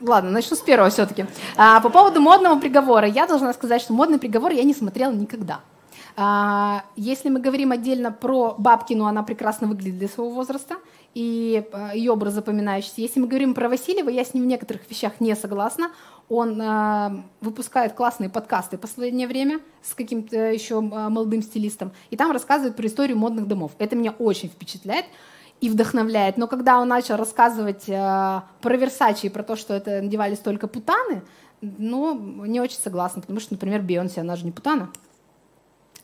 [0.00, 1.24] Ладно, начну с первого все-таки.
[1.56, 3.08] А, по поводу модного приговора.
[3.08, 5.60] Я должна сказать, что модный приговор я не смотрела никогда.
[6.20, 10.74] А, если мы говорим отдельно про Бабкину, она прекрасно выглядит для своего возраста,
[11.14, 13.00] и а, ее образ запоминающийся.
[13.00, 15.92] Если мы говорим про Васильева, я с ним в некоторых вещах не согласна.
[16.28, 22.32] Он а, выпускает классные подкасты в последнее время с каким-то еще молодым стилистом, и там
[22.32, 23.70] рассказывает про историю модных домов.
[23.78, 25.06] Это меня очень впечатляет
[25.60, 26.36] и вдохновляет.
[26.36, 31.22] Но когда он начал рассказывать про Версачи и про то, что это надевались только путаны,
[31.60, 34.90] ну, не очень согласна, потому что, например, Бейонсе, она же не путана.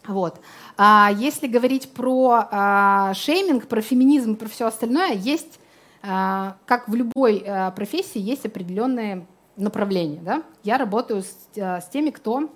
[0.06, 0.40] Вот.
[0.76, 5.60] А если говорить про а, шейминг, про феминизм, про все остальное, есть,
[6.02, 10.20] а, как в любой а, профессии, есть определенные направления.
[10.20, 10.42] Да?
[10.62, 12.50] Я работаю с, а, с теми, кто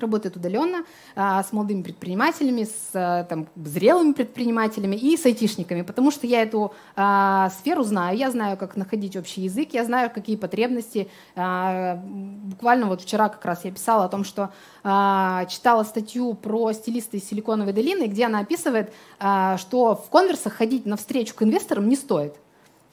[0.00, 6.10] работает удаленно, а, с молодыми предпринимателями, с а, там, зрелыми предпринимателями и с айтишниками, потому
[6.10, 10.36] что я эту а, сферу знаю, я знаю, как находить общий язык, я знаю, какие
[10.36, 11.08] потребности.
[11.34, 14.50] Буквально вот вчера как раз я писала о том, что
[14.82, 21.34] читала статью про стилиста из Силиконовой долины, где она описывает, что в конверсах ходить навстречу
[21.34, 22.34] к инвесторам не стоит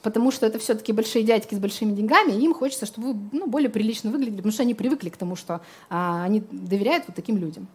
[0.04, 3.46] потому что это все-таки большие дядьки с большими деньгами, и им хочется, чтобы вы ну,
[3.46, 7.38] более прилично выглядели, потому что они привыкли к тому, что а, они доверяют вот таким
[7.38, 7.66] людям.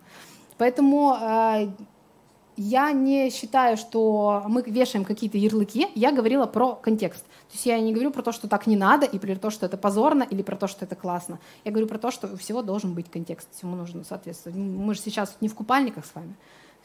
[0.58, 1.68] Поэтому а,
[2.56, 7.24] я не считаю, что мы вешаем какие-то ярлыки, я говорила про контекст.
[7.24, 9.66] То есть я не говорю про то, что так не надо, и про то, что
[9.66, 11.40] это позорно, или про то, что это классно.
[11.66, 14.56] Я говорю про то, что у всего должен быть контекст, всему нужно соответствовать.
[14.56, 16.36] Мы же сейчас не в купальниках с вами.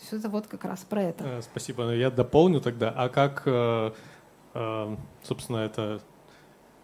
[0.01, 1.25] Есть это вот как раз про это.
[1.25, 1.95] Э, Спасибо.
[1.95, 2.91] Я дополню тогда.
[2.97, 3.93] А как, э,
[5.23, 6.01] собственно, эта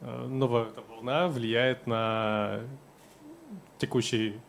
[0.00, 2.60] э, новая эта волна влияет на
[3.78, 4.40] текущий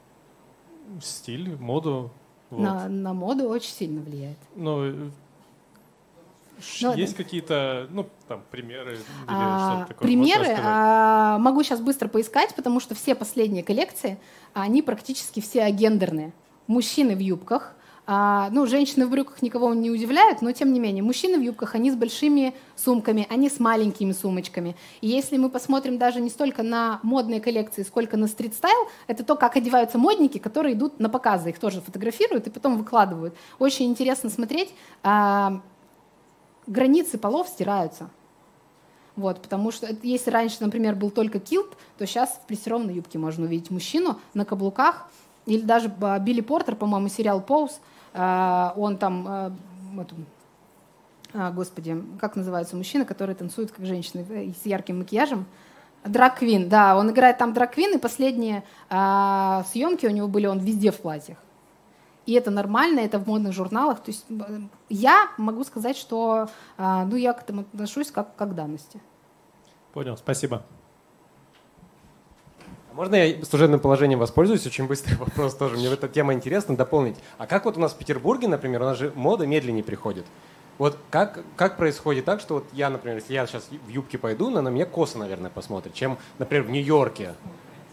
[1.01, 2.11] стиль, моду?
[2.49, 2.63] Вот.
[2.63, 4.37] На, на моду очень сильно влияет.
[4.55, 5.11] Ну,
[6.59, 10.07] ш- Ну, есть какие-то, ну, там, примеры или А, что-то такое?
[10.07, 14.19] примеры а, могу сейчас быстро поискать, потому что все последние коллекции,
[14.53, 16.33] они практически все агендерные.
[16.67, 17.75] Мужчины в юбках,
[18.13, 21.75] а, ну, женщины в брюках никого не удивляют, но тем не менее, мужчины в юбках,
[21.75, 24.75] они с большими сумками, они с маленькими сумочками.
[24.99, 29.37] И если мы посмотрим даже не столько на модные коллекции, сколько на стрит-стайл, это то,
[29.37, 33.33] как одеваются модники, которые идут на показы, их тоже фотографируют и потом выкладывают.
[33.59, 34.73] Очень интересно смотреть.
[35.03, 35.61] а,
[36.67, 38.09] границы полов стираются.
[39.15, 43.45] Вот, потому что если раньше, например, был только килт, то сейчас в плессированной юбке можно
[43.45, 45.07] увидеть мужчину на каблуках.
[45.45, 47.79] Или даже Билли Портер, по-моему, сериал «Поуз»,
[48.13, 49.53] он там, а,
[49.99, 50.15] эту,
[51.33, 55.45] а, господи, как называется мужчина, который танцует как женщина э, с ярким макияжем?
[56.03, 60.91] Драг-квин, да, он играет там драг-квин, и последние а, съемки у него были, он везде
[60.91, 61.37] в платьях.
[62.25, 63.99] И это нормально, это в модных журналах.
[63.99, 64.25] То есть
[64.89, 68.99] я могу сказать, что а, ну, я к этому отношусь как, как к данности.
[69.93, 70.63] Понял, спасибо.
[72.91, 74.65] А Можно я служебным положением воспользуюсь?
[74.67, 75.77] Очень быстрый вопрос тоже.
[75.77, 77.15] Мне эта тема интересна дополнить.
[77.37, 80.25] А как вот у нас в Петербурге, например, у нас же мода медленнее приходит.
[80.77, 84.49] Вот как, как происходит так, что вот я, например, если я сейчас в юбке пойду,
[84.49, 87.35] на, на меня косо, наверное, посмотрят, чем, например, в Нью-Йорке.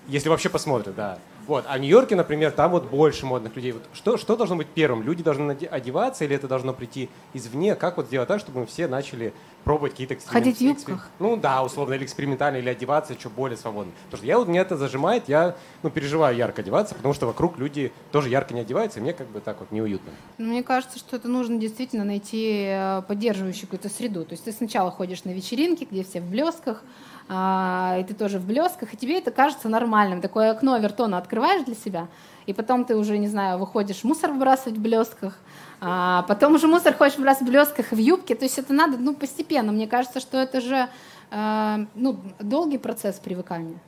[0.09, 1.19] Если вообще посмотрят, да.
[1.49, 1.65] Вот.
[1.67, 3.73] А в Нью-Йорке, например, там вот больше модных людей.
[3.73, 5.03] Вот что, что должно быть первым?
[5.03, 7.75] Люди должны одеваться или это должно прийти извне?
[7.75, 9.33] Как вот сделать так, чтобы мы все начали
[9.65, 10.51] пробовать какие-то эксперименты?
[10.51, 11.09] Ходить в юбках?
[11.19, 13.93] Ну да, условно, или экспериментально, или одеваться что более свободно.
[14.05, 17.59] Потому что я вот, меня это зажимает, я ну, переживаю ярко одеваться, потому что вокруг
[17.59, 20.13] люди тоже ярко не одеваются, и мне как бы так вот неуютно.
[20.37, 24.27] Ну, Мне кажется, что это нужно действительно найти э, поддерживающую какую-то среду.
[24.27, 26.83] То есть ты сначала ходишь на вечеринки, где все в блесках,
[27.31, 30.23] и ты тоже в блесках, и тебе это кажется нормальным.
[30.23, 32.09] Такое окно Авертона открываешь для себя,
[32.47, 35.37] и потом ты уже, не знаю, выходишь мусор выбрасывать в блесках,
[35.81, 38.35] а потом уже мусор хочешь выбрасывать в блесках и в юбке.
[38.35, 39.73] То есть это надо ну, постепенно.
[39.73, 40.89] Мне кажется, что это же
[41.31, 43.79] э, ну, долгий процесс привыкания.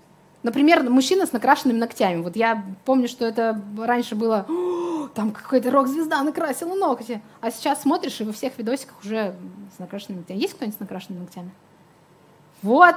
[0.42, 2.22] Например, мужчина с накрашенными ногтями.
[2.22, 7.20] Вот я помню, что это раньше было, «О, там какая-то рок-звезда накрасила ногти.
[7.40, 9.34] А сейчас смотришь, и во всех видосиках уже
[9.74, 10.38] с накрашенными ногтями.
[10.38, 11.50] Есть кто-нибудь с накрашенными ногтями?
[12.62, 12.96] Вот.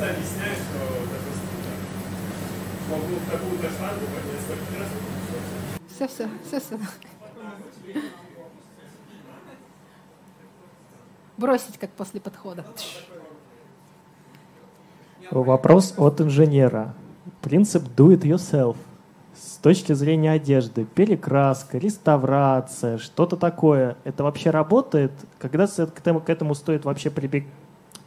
[0.00, 0.78] Просто объясняю, что,
[1.12, 1.50] допустим,
[2.90, 4.88] могу в такую-то штангу поднять столько раз.
[5.94, 6.78] Все, все, все, все.
[11.36, 12.64] Бросить, как после подхода.
[15.30, 16.94] Вопрос от инженера.
[17.42, 18.76] Принцип do it yourself.
[19.34, 25.12] С точки зрения одежды, перекраска, реставрация, что-то такое, это вообще работает?
[25.38, 27.48] Когда к этому, к этому стоит вообще прибег-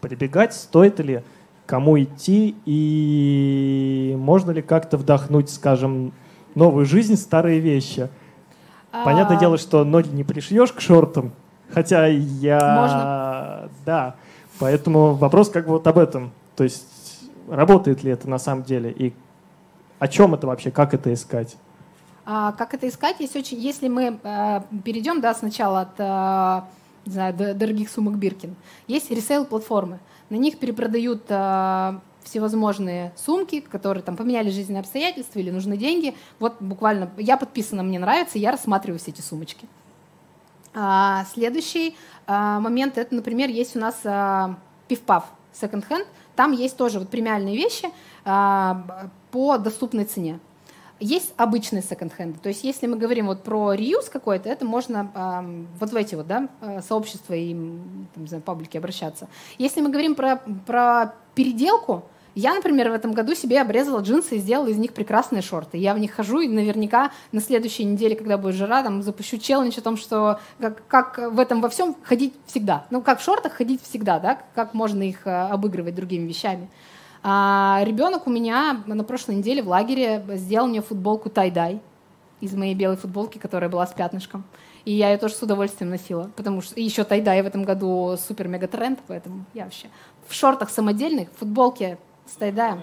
[0.01, 0.55] прибегать?
[0.55, 1.23] Стоит ли?
[1.65, 2.55] Кому идти?
[2.65, 6.13] И можно ли как-то вдохнуть, скажем,
[6.55, 8.09] новую жизнь старые вещи?
[8.91, 11.31] Понятное А, дело, что ноги не пришьешь к шортам,
[11.69, 12.59] хотя я...
[12.59, 13.69] Можно.
[13.85, 14.15] Да,
[14.59, 16.31] поэтому вопрос как бы вот об этом.
[16.55, 19.13] То есть работает ли это на самом деле и
[19.97, 21.55] о чем это вообще, как это искать?
[22.25, 23.19] А, как это искать?
[23.19, 26.61] Есть очень, если мы э, перейдем, да, сначала от э,
[27.05, 28.55] не знаю, дорогих сумок Биркин,
[28.87, 29.99] есть ресейл-платформы.
[30.29, 36.15] На них перепродают э, всевозможные сумки, которые там поменяли жизненные обстоятельства или нужны деньги.
[36.39, 39.67] Вот буквально я подписана, мне нравится, я рассматриваю все эти сумочки.
[40.73, 44.57] А, следующий а, момент, это, например, есть у нас а,
[44.87, 45.25] пивпав
[45.61, 46.07] hand.
[46.35, 47.89] Там есть тоже вот премиальные вещи
[48.25, 50.39] а, по доступной цене.
[50.99, 52.39] Есть обычные секонд-хенды.
[52.39, 56.15] То есть если мы говорим вот про реюз какой-то, это можно ам, вот в эти
[56.15, 57.53] вот да, э, сообщества и
[58.13, 59.27] там, знаю, паблики обращаться.
[59.57, 62.03] Если мы говорим про, про переделку,
[62.35, 65.77] я, например, в этом году себе обрезала джинсы и сделала из них прекрасные шорты.
[65.77, 69.77] Я в них хожу, и наверняка на следующей неделе, когда будет жара, там запущу челлендж
[69.77, 72.87] о том, что как, как в этом во всем ходить всегда.
[72.89, 76.69] Ну, как в шортах ходить всегда, да, как можно их э, обыгрывать другими вещами.
[77.23, 81.79] А ребенок у меня на прошлой неделе в лагере сделал мне футболку тай-дай
[82.41, 84.43] из моей белой футболки, которая была с пятнышком.
[84.83, 88.67] И я ее тоже с удовольствием носила, потому что еще тай-дай в этом году супер-мега
[88.67, 89.87] тренд, поэтому я вообще
[90.27, 91.97] в шортах самодельных, в футболке
[92.29, 92.81] с тайдаем.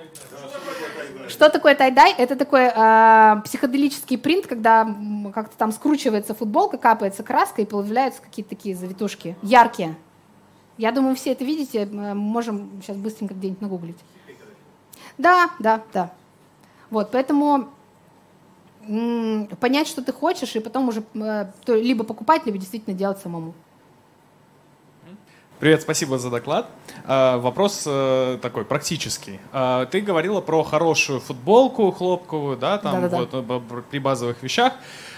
[1.29, 2.15] Что такое тайдай?
[2.17, 4.89] Это такой э, психоделический принт, когда
[5.35, 9.95] как-то там скручивается футболка, капается краска и появляются какие-то такие завитушки яркие.
[10.79, 13.99] Я думаю, все это видите, можем сейчас быстренько где-нибудь нагуглить.
[15.21, 16.11] Да, да, да.
[16.91, 17.69] Вот, поэтому
[19.61, 23.53] понять, что ты хочешь, и потом уже э, либо покупать, либо действительно делать самому.
[25.59, 26.71] Привет, спасибо за доклад.
[27.05, 29.41] А, Вопрос э, такой практический.
[29.53, 33.17] А, Ты говорила про хорошую футболку хлопковую, да, там Да-да-да.
[33.19, 34.73] вот э, при базовых вещах.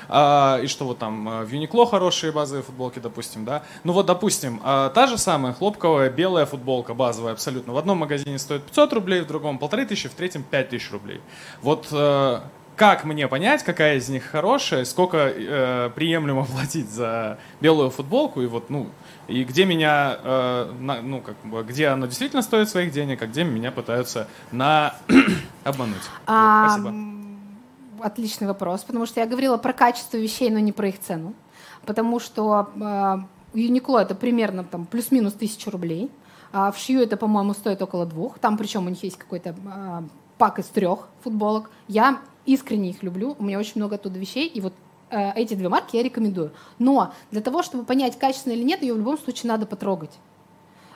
[0.08, 3.62] А, И что вот там э, в Юникло хорошие базовые футболки, допустим, да.
[3.84, 7.72] Ну вот, допустим, а, та же самая хлопковая белая футболка базовая абсолютно.
[7.72, 11.20] В одном магазине стоит 500 рублей, в другом полторы тысячи, в третьем 5000 рублей.
[11.62, 12.40] Вот э,
[12.76, 18.46] как мне понять, какая из них хорошая, сколько э, приемлемо платить за белую футболку и
[18.46, 18.88] вот, ну,
[19.28, 23.26] и где меня, э, на- ну, как бы, где оно действительно стоит своих денег, а
[23.26, 24.94] где меня пытаются на
[25.64, 25.96] обмануть.
[26.02, 26.92] Вот, А, спасибо.
[28.02, 31.34] Отличный вопрос, потому что я говорила про качество вещей, но не про их цену.
[31.86, 36.10] Потому что э, Uniqlo это примерно там плюс-минус тысячу рублей.
[36.52, 38.38] А в шью это, по-моему, стоит около двух.
[38.38, 40.02] Там причем у них есть какой-то э,
[40.36, 41.70] пак из трех футболок.
[41.86, 43.36] Я искренне их люблю.
[43.38, 44.48] У меня очень много оттуда вещей.
[44.48, 44.74] И вот
[45.10, 46.52] э, эти две марки я рекомендую.
[46.78, 50.10] Но для того, чтобы понять, качественно или нет, ее в любом случае надо потрогать.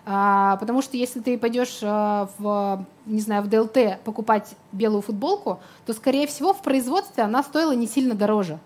[0.08, 5.58] А, потому что если ты пойдешь а, в, не знаю, в ДЛТ покупать белую футболку,
[5.84, 8.60] то, скорее всего, в производстве она стоила не сильно дороже.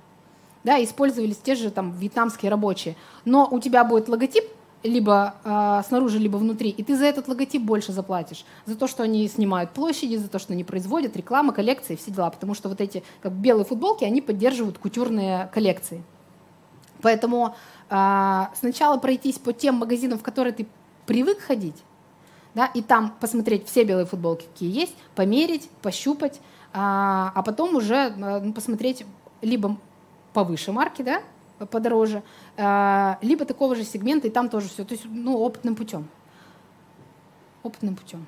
[0.65, 2.95] Да, использовались те же там вьетнамские рабочие.
[3.25, 4.45] Но у тебя будет логотип
[4.83, 8.45] либо э, снаружи, либо внутри, и ты за этот логотип больше заплатишь.
[8.67, 12.29] За то, что они снимают площади, за то, что они производят, реклама, коллекции, все дела.
[12.29, 16.03] Потому что вот эти как белые футболки, они поддерживают кутюрные коллекции.
[17.01, 17.55] Поэтому
[17.89, 20.67] э, сначала пройтись по тем магазинам, в которые ты
[21.11, 21.83] привык ходить,
[22.55, 26.41] да, и там посмотреть все белые футболки, какие есть, померить, пощупать,
[26.73, 29.05] а, а потом уже а, посмотреть
[29.43, 29.77] либо
[30.33, 31.21] повыше марки, да,
[31.67, 32.23] подороже,
[32.57, 34.85] а, либо такого же сегмента, и там тоже все.
[34.85, 36.09] То есть, ну, опытным путем.
[37.65, 38.25] Опытным путем.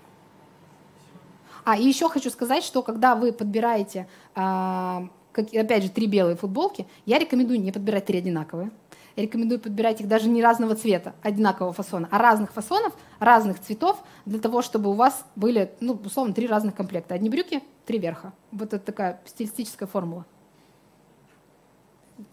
[1.64, 6.34] А, и еще хочу сказать, что когда вы подбираете, а, как, опять же, три белые
[6.34, 8.72] футболки, я рекомендую не подбирать три одинаковые.
[9.16, 14.02] Я рекомендую подбирать их даже не разного цвета, одинакового фасона, а разных фасонов, разных цветов,
[14.24, 17.14] для того, чтобы у вас были, ну, условно, три разных комплекта.
[17.14, 18.32] Одни брюки, три верха.
[18.50, 20.24] Вот это такая стилистическая формула.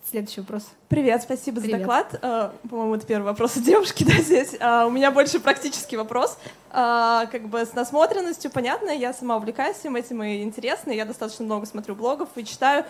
[0.10, 0.70] Следующий вопрос.
[0.88, 1.78] Привет, спасибо Привет.
[1.78, 2.20] за доклад.
[2.22, 4.56] А, По-моему, это первый вопрос от девушки да, здесь.
[4.60, 6.38] А, У меня больше практический вопрос.
[6.72, 10.92] А, Как бы с насмотренностью понятно, я сама увлекаюсь всем этим и интересно.
[10.92, 12.86] Я достаточно много смотрю блогов и читаю.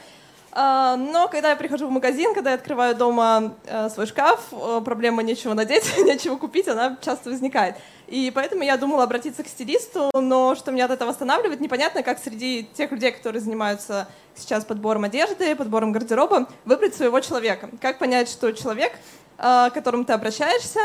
[0.51, 4.81] А, Но когда я прихожу в магазин, когда я открываю дома э, свой шкаф, э,
[4.83, 7.75] проблема нечего надеть, нечего купить, она часто возникает.
[8.07, 12.17] И поэтому я думала обратиться к стилисту, но что меня от этого останавливает, непонятно, как
[12.17, 17.69] среди тех людей, которые занимаются сейчас подбором одежды, подбором гардероба, выбрать своего человека.
[17.79, 18.93] Как понять, что человек,
[19.37, 20.79] э, к которому ты обращаешься,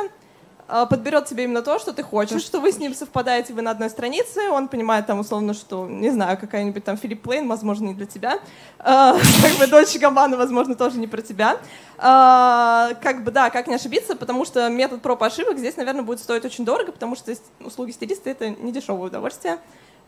[0.67, 3.91] подберет тебе именно то, что ты хочешь, что вы с ним совпадаете, вы на одной
[3.91, 8.07] странице, он понимает там условно, что, не знаю, какая-нибудь там Филипп Плейн, возможно, не для
[8.07, 8.41] тебя,
[8.85, 11.59] Э, как бы Дольче Габбана, возможно, тоже не про тебя.
[11.97, 16.21] Э, Как бы, да, как не ошибиться, потому что метод проб ошибок здесь, наверное, будет
[16.21, 19.59] стоить очень дорого, потому что услуги стилиста— это не дешевое удовольствие,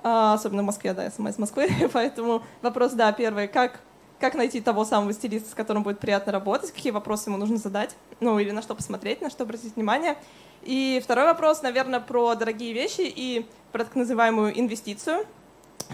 [0.03, 3.81] особенно в Москве, да, я сама из Москвы, поэтому вопрос, да, первый, как
[4.19, 7.95] как найти того самого стилиста, с которым будет приятно работать, какие вопросы ему нужно задать,
[8.21, 10.17] ну или на что посмотреть, на что обратить внимание.
[10.63, 15.27] И второй вопрос, наверное, про дорогие вещи и про так называемую инвестицию.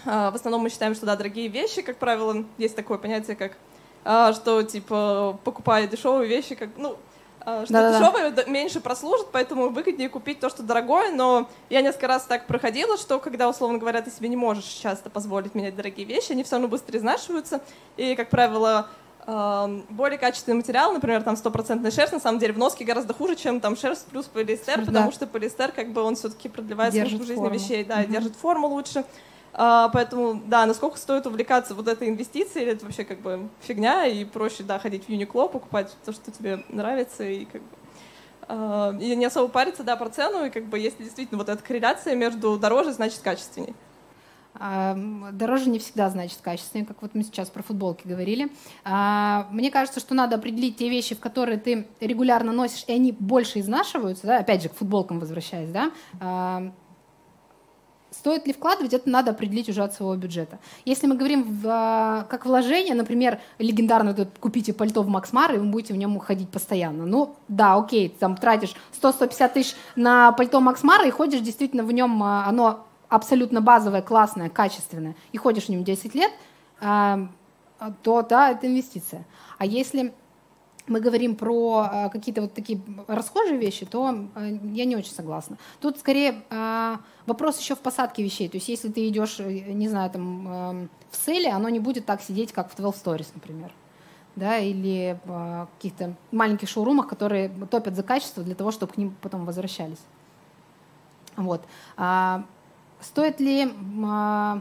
[0.06, 3.56] А, В основном мы считаем, что да, дорогие вещи, как правило, есть такое понятие, как
[4.04, 6.96] а, что типа покупая дешевые вещи, как ну
[7.43, 7.99] что Да-да-да.
[7.99, 11.12] дешевое меньше прослужит, поэтому выгоднее купить то, что дорогое.
[11.12, 15.11] Но я несколько раз так проходила, что когда, условно говоря, ты себе не можешь часто
[15.11, 17.61] позволить менять дорогие вещи, они все равно быстро изнашиваются.
[17.97, 18.88] И, как правило,
[19.26, 23.61] более качественный материал, например, там стопроцентная шерсть, на самом деле в носке гораздо хуже, чем
[23.61, 24.86] там шерсть плюс полиэстер, Да.
[24.86, 27.51] потому что полиэстер, как бы он все-таки продлевает Держит жизни форму.
[27.55, 28.12] вещей, да, Мгм.
[28.12, 29.05] держит форму лучше.
[29.55, 34.07] А, поэтому, да, насколько стоит увлекаться вот этой инвестицией, или это вообще как бы фигня,
[34.07, 37.68] и проще, да, ходить в Uniqlo, покупать то, что тебе нравится, и как бы
[38.48, 41.62] а, и не особо париться, да, про цену, и как бы если действительно вот эта
[41.62, 43.74] корреляция между дороже, значит качественней.
[44.55, 44.94] А,
[45.32, 48.50] Дороже не всегда значит качественнее, как вот мы сейчас про футболки говорили.
[48.84, 53.61] Мне кажется, что надо определить те вещи, в которые ты регулярно носишь, и они больше
[53.61, 55.90] изнашиваются, да, опять же, к футболкам возвращаясь, да,
[58.22, 60.60] Стоит ли вкладывать, это надо определить уже от своего бюджета.
[60.84, 65.56] Если мы говорим в, а, как вложение, например, легендарно это купите пальто в Макс Мара,
[65.56, 67.04] и вы будете в нем ходить постоянно.
[67.04, 71.90] Ну, да, окей, там тратишь 100-150 тысяч на пальто Макс Мара и ходишь действительно в
[71.90, 76.30] нем, а, оно абсолютно базовое, классное, качественное, и ходишь в нем 10 лет,
[76.80, 77.26] а,
[78.04, 79.26] то да, это инвестиция.
[79.58, 80.14] А если
[80.86, 85.56] мы говорим про а, какие-то вот такие расхожие вещи, то а, я не очень согласна.
[85.80, 88.48] Тут скорее а, вопрос еще в посадке вещей.
[88.48, 92.06] То есть если ты идешь, э, не знаю, там эм, в селе, оно не будет
[92.06, 93.72] так сидеть, как в 12 Stories, например.
[94.34, 99.14] Да, или в каких-то маленьких шоурумах, которые топят за качество для того, чтобы к ним
[99.20, 100.00] потом возвращались.
[101.36, 101.62] Вот.
[101.96, 102.44] А,
[103.00, 103.70] стоит ли
[104.04, 104.60] а,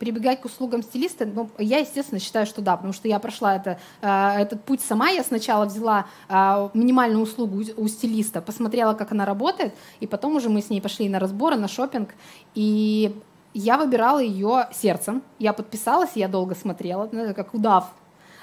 [0.00, 3.78] прибегать к услугам стилиста, ну, я, естественно, считаю, что да, потому что я прошла это,
[4.00, 5.10] э, этот путь сама.
[5.10, 10.48] Я сначала взяла э, минимальную услугу у, стилиста, посмотрела, как она работает, и потом уже
[10.48, 12.14] мы с ней пошли на разборы, на шопинг,
[12.54, 13.14] и
[13.52, 15.22] я выбирала ее сердцем.
[15.38, 17.92] Я подписалась, я долго смотрела, ну, как удав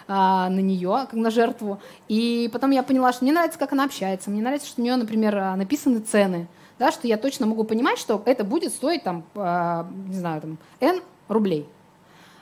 [0.08, 1.80] э, на нее, как на жертву.
[2.08, 4.96] И потом я поняла, что мне нравится, как она общается, мне нравится, что у нее,
[4.96, 6.48] например, написаны цены,
[6.78, 11.02] да, что я точно могу понимать, что это будет стоить там, не знаю, там, N
[11.28, 11.68] рублей.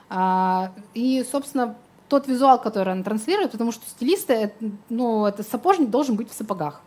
[0.08, 1.76] А, и, собственно,
[2.08, 4.54] тот визуал, который она транслирует, потому что стилисты, это,
[4.88, 6.80] ну, это сапожник должен быть в сапогах.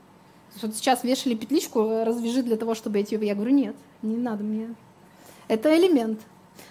[0.62, 3.16] Вот сейчас вешали петличку, э, развяжи для того, чтобы эти...
[3.16, 4.74] Я говорю, нет, не надо мне.
[5.48, 6.20] Это элемент.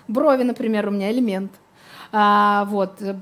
[0.09, 1.53] Брови, например, у меня элемент.
[2.11, 3.17] А, вот, э,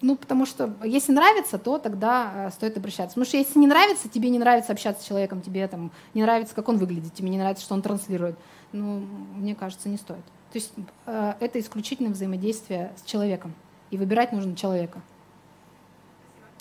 [0.00, 3.14] ну, потому что если нравится, то тогда э, стоит обращаться.
[3.14, 6.54] Потому что если не нравится, тебе не нравится общаться с человеком, тебе там не нравится,
[6.54, 8.36] как он выглядит, тебе не нравится, что он транслирует,
[8.72, 9.04] ну,
[9.36, 10.24] мне кажется, не стоит.
[10.54, 10.72] То есть
[11.06, 13.52] э, это исключительно взаимодействие с человеком.
[13.90, 15.00] И выбирать нужно человека.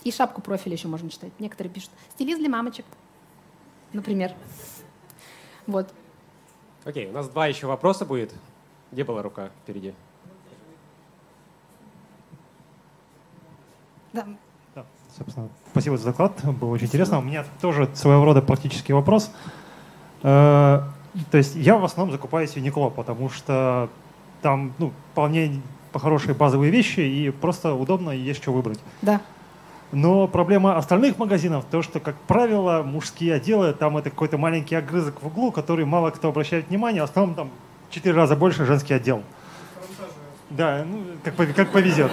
[0.03, 1.31] И шапку профиля еще можно читать.
[1.37, 2.87] Некоторые пишут «стилист для мамочек»,
[3.93, 4.31] например.
[5.67, 5.93] Вот.
[6.85, 8.33] Окей, у нас два еще вопроса будет.
[8.91, 9.93] Где была рука впереди?
[14.11, 14.25] Да.
[14.73, 17.19] Да, собственно, спасибо за доклад, было очень интересно.
[17.19, 19.29] У меня тоже своего рода практический вопрос.
[20.23, 20.81] Э,
[21.31, 23.89] То есть я в основном закупаюсь Uniqlo, потому что
[24.41, 25.61] там ну, вполне
[25.93, 28.79] хорошие базовые вещи и просто удобно и есть что выбрать.
[29.01, 29.21] Да.
[29.91, 35.21] Но проблема остальных магазинов, то, что, как правило, мужские отделы, там это какой-то маленький огрызок
[35.21, 37.49] в углу, который мало кто обращает внимание, в основном там
[37.89, 39.21] в четыре раза больше женский отдел.
[40.49, 42.11] Да, ну, как, как повезет.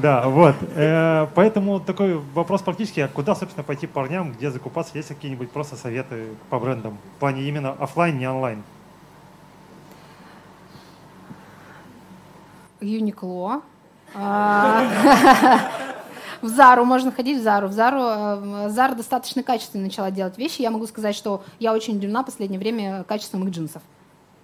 [0.00, 0.54] Да, вот.
[0.74, 5.76] Э, Поэтому такой вопрос практически, а куда, собственно, пойти парням, где закупаться, есть какие-нибудь просто
[5.76, 6.98] советы по брендам?
[7.16, 8.62] В плане именно оффлайн, не онлайн.
[12.80, 13.60] Юникло.
[14.14, 14.86] А,
[16.40, 17.68] В Зару можно ходить в Зару.
[17.68, 20.62] В Зару э, Зара достаточно качественно начала делать вещи.
[20.62, 23.82] Я могу сказать, что я очень удивлена в последнее время качеством их джинсов.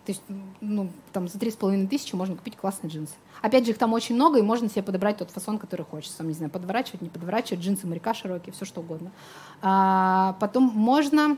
[0.06, 0.22] То есть,
[0.60, 3.14] ну, там за три с половиной тысячи можно купить классные джинсы.
[3.42, 6.18] Опять же, их там очень много, и можно себе подобрать тот фасон, который хочется.
[6.18, 9.10] Там, не знаю, подворачивать, не подворачивать, джинсы моряка широкие, все что угодно.
[9.62, 11.36] А, потом можно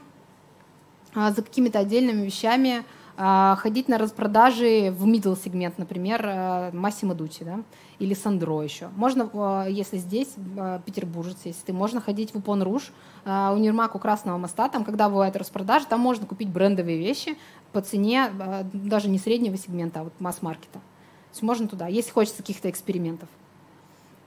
[1.14, 2.84] а, за какими-то отдельными вещами
[3.18, 7.60] ходить на распродажи в middle сегмент, например, а, Massimo Dutti, да,
[7.98, 8.88] или Сандро еще.
[8.94, 12.92] Можно, а, если здесь, а, петербуржец, если ты, можно ходить в Упон Руж,
[13.24, 17.36] а, универмаг у Красного моста, там, когда бывает распродажа, там можно купить брендовые вещи
[17.72, 20.78] по цене а, даже не среднего сегмента, а вот масс-маркета.
[20.78, 23.28] То есть можно туда, если хочется каких-то экспериментов.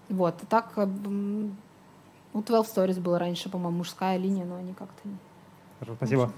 [0.10, 5.08] Вот, а так а, у 12 Stories была раньше, по-моему, мужская линия, но они как-то
[5.08, 5.16] не...
[5.80, 6.26] Хорошо, спасибо.
[6.26, 6.32] Ну,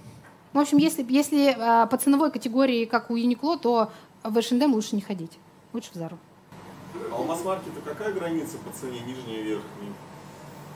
[0.54, 3.92] в общем, если, если а, по ценовой категории, как у Uniqlo, то
[4.24, 5.32] в H&M лучше не ходить.
[5.74, 6.18] Лучше в Зару.
[7.12, 9.94] А у масс-маркета какая граница по цене нижняя и верхняя?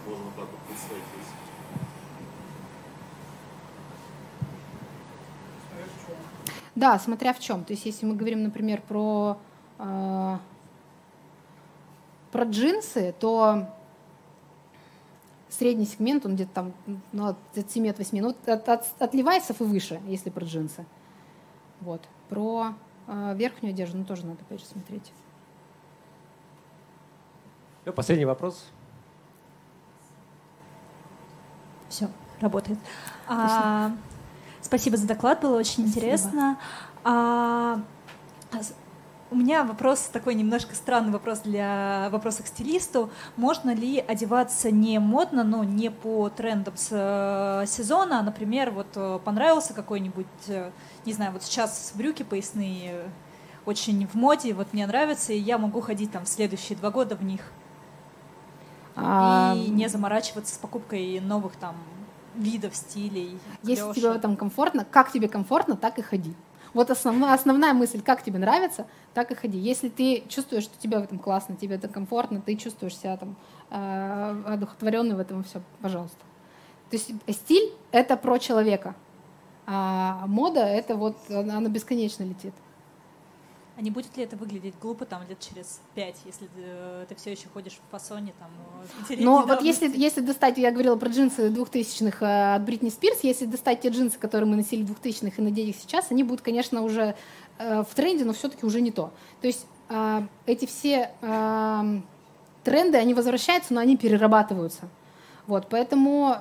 [0.07, 1.03] Можно так вот представить.
[6.73, 7.63] Да, смотря в чем.
[7.63, 9.37] То есть, если мы говорим, например, про,
[9.79, 10.39] а,
[12.31, 13.67] про джинсы, то
[15.49, 16.73] средний сегмент, он где-то там
[17.11, 17.37] ну, от
[17.69, 20.85] 7 от 8, ну, от, от, от левайсов и выше, если про джинсы.
[21.81, 22.07] Вот.
[22.29, 22.73] Про
[23.07, 25.11] а, верхнюю одежду, ну, тоже надо, опять же, смотреть.
[27.85, 28.65] Ну, последний вопрос.
[31.89, 32.09] Все,
[32.41, 32.79] работает.
[33.27, 33.91] А,
[34.61, 36.59] спасибо за доклад, было очень интересно.
[37.03, 37.79] А,
[39.29, 43.09] у меня вопрос такой немножко странный вопрос для вопроса к стилисту.
[43.35, 48.21] Можно ли одеваться не модно, но не по трендам с э, сезона?
[48.21, 50.71] Например, вот э, понравился какой-нибудь, э,
[51.05, 53.09] не знаю, вот сейчас брюки поясные
[53.65, 57.17] очень в моде, вот мне нравится, и я могу ходить там в следующие два года
[57.17, 57.41] в них
[58.95, 61.75] А, и не заморачиваться с покупкой новых там
[62.33, 63.37] видов, стилей.
[63.63, 63.95] Если клёшек.
[63.95, 66.33] тебе в этом комфортно, как тебе комфортно, так и ходи.
[66.77, 69.57] Вот основная, основная мысль, как тебе нравится, так и ходи.
[69.57, 73.35] Если ты чувствуешь, что тебе в этом классно, тебе это комфортно, ты чувствуешь себя там
[73.71, 76.19] э, одухотворенный в этом, все, пожалуйста.
[76.91, 78.93] То есть стиль— это про человека,
[79.65, 82.53] а мода— это вот, она, бесконечно летит.
[83.77, 87.13] А не будет ли это выглядеть глупо там лет через пять, если ты, э, ты
[87.13, 88.49] все еще ходишь в фасоне там
[89.07, 93.19] э, Но вот если, если достать, я говорила про джинсы 2000-х э, от Бритни Спирс,
[93.21, 96.81] если достать те джинсы, которые мы носили 2000-х и надеть их сейчас, они будут, конечно,
[96.81, 97.15] уже
[97.59, 99.11] в тренде, но все-таки уже не то.
[99.41, 99.65] То есть
[100.45, 101.09] эти все
[102.63, 104.89] тренды, они возвращаются, но они перерабатываются.
[105.47, 106.37] Вот, поэтому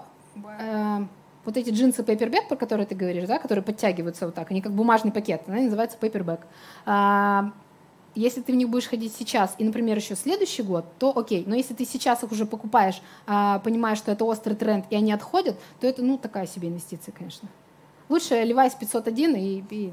[1.47, 4.73] вот эти джинсы paperback, про которые ты говоришь, да, которые подтягиваются вот так, они как
[4.73, 6.41] бумажный пакет, они называются paperback.
[6.85, 7.53] А,
[8.17, 11.45] если ты в них будешь ходить сейчас и, например, еще следующий год, то окей.
[11.47, 15.13] Но если ты сейчас их уже покупаешь, а, понимаешь, что это острый тренд, и они
[15.13, 17.49] отходят, то это, ну, такая себе инвестиция, конечно.
[18.09, 19.65] Лучше Levi's 501 и...
[19.71, 19.93] и...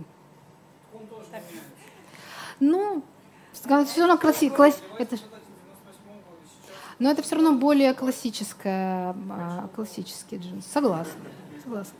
[2.60, 3.04] Ну,
[3.52, 4.50] все равно класси...
[4.50, 5.18] класс- это...
[7.00, 10.66] Но это все равно более классическая, а, классический джинс.
[10.66, 11.20] Согласна.
[11.64, 11.94] Согласна.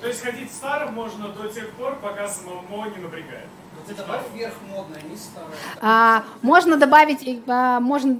[0.00, 3.46] То есть ходить в старом можно до тех пор, пока самому не напрягает.
[3.86, 5.50] Ты добавь вверх модно, не старое.
[5.80, 8.16] А, можно добавить, а, можно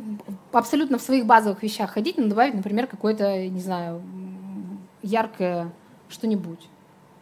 [0.53, 4.01] абсолютно в своих базовых вещах ходить, но добавить, например, какое-то, не знаю,
[5.03, 5.71] яркое
[6.09, 6.69] что-нибудь.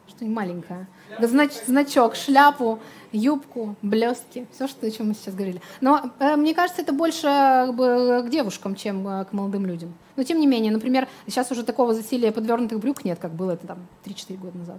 [0.09, 0.87] что-нибудь маленькое.
[1.19, 2.79] Знач- значок, шляпу,
[3.13, 5.61] юбку, блестки, все, что, о чем мы сейчас говорили.
[5.81, 9.95] Но э, мне кажется, это больше как бы, к девушкам, чем э, к молодым людям.
[10.17, 13.67] Но тем не менее, например, сейчас уже такого засилия подвернутых брюк нет, как было это
[13.67, 14.79] там 3-4 года назад.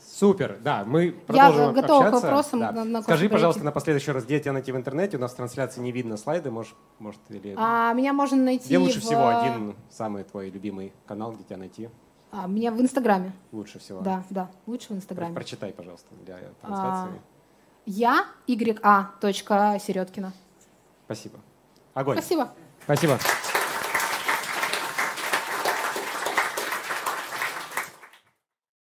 [0.00, 2.26] Супер, да, мы продолжим готова к общаться.
[2.26, 2.72] вопросам Да.
[2.72, 5.16] на- на Скажи, пожалуйста, напоследок еще раз, где тебя найти в интернете?
[5.16, 7.54] У нас в трансляции не видно слайды, может, может или...
[7.58, 11.56] А меня можно найти Где лучше в, всего один самый твой любимый канал, где тебя
[11.56, 11.88] найти?
[12.30, 13.32] А, меня в Инстаграме.
[13.50, 14.00] Лучше всего.
[14.00, 15.34] Да, да, лучше в Инстаграме.
[15.34, 17.20] Прочитай, пожалуйста, для А, трансляции.
[17.86, 20.32] Я, y a точка Середкина.
[21.06, 21.38] Спасибо.
[21.94, 22.16] Огонь.
[22.16, 22.50] Спасибо.
[22.86, 23.18] Спасибо.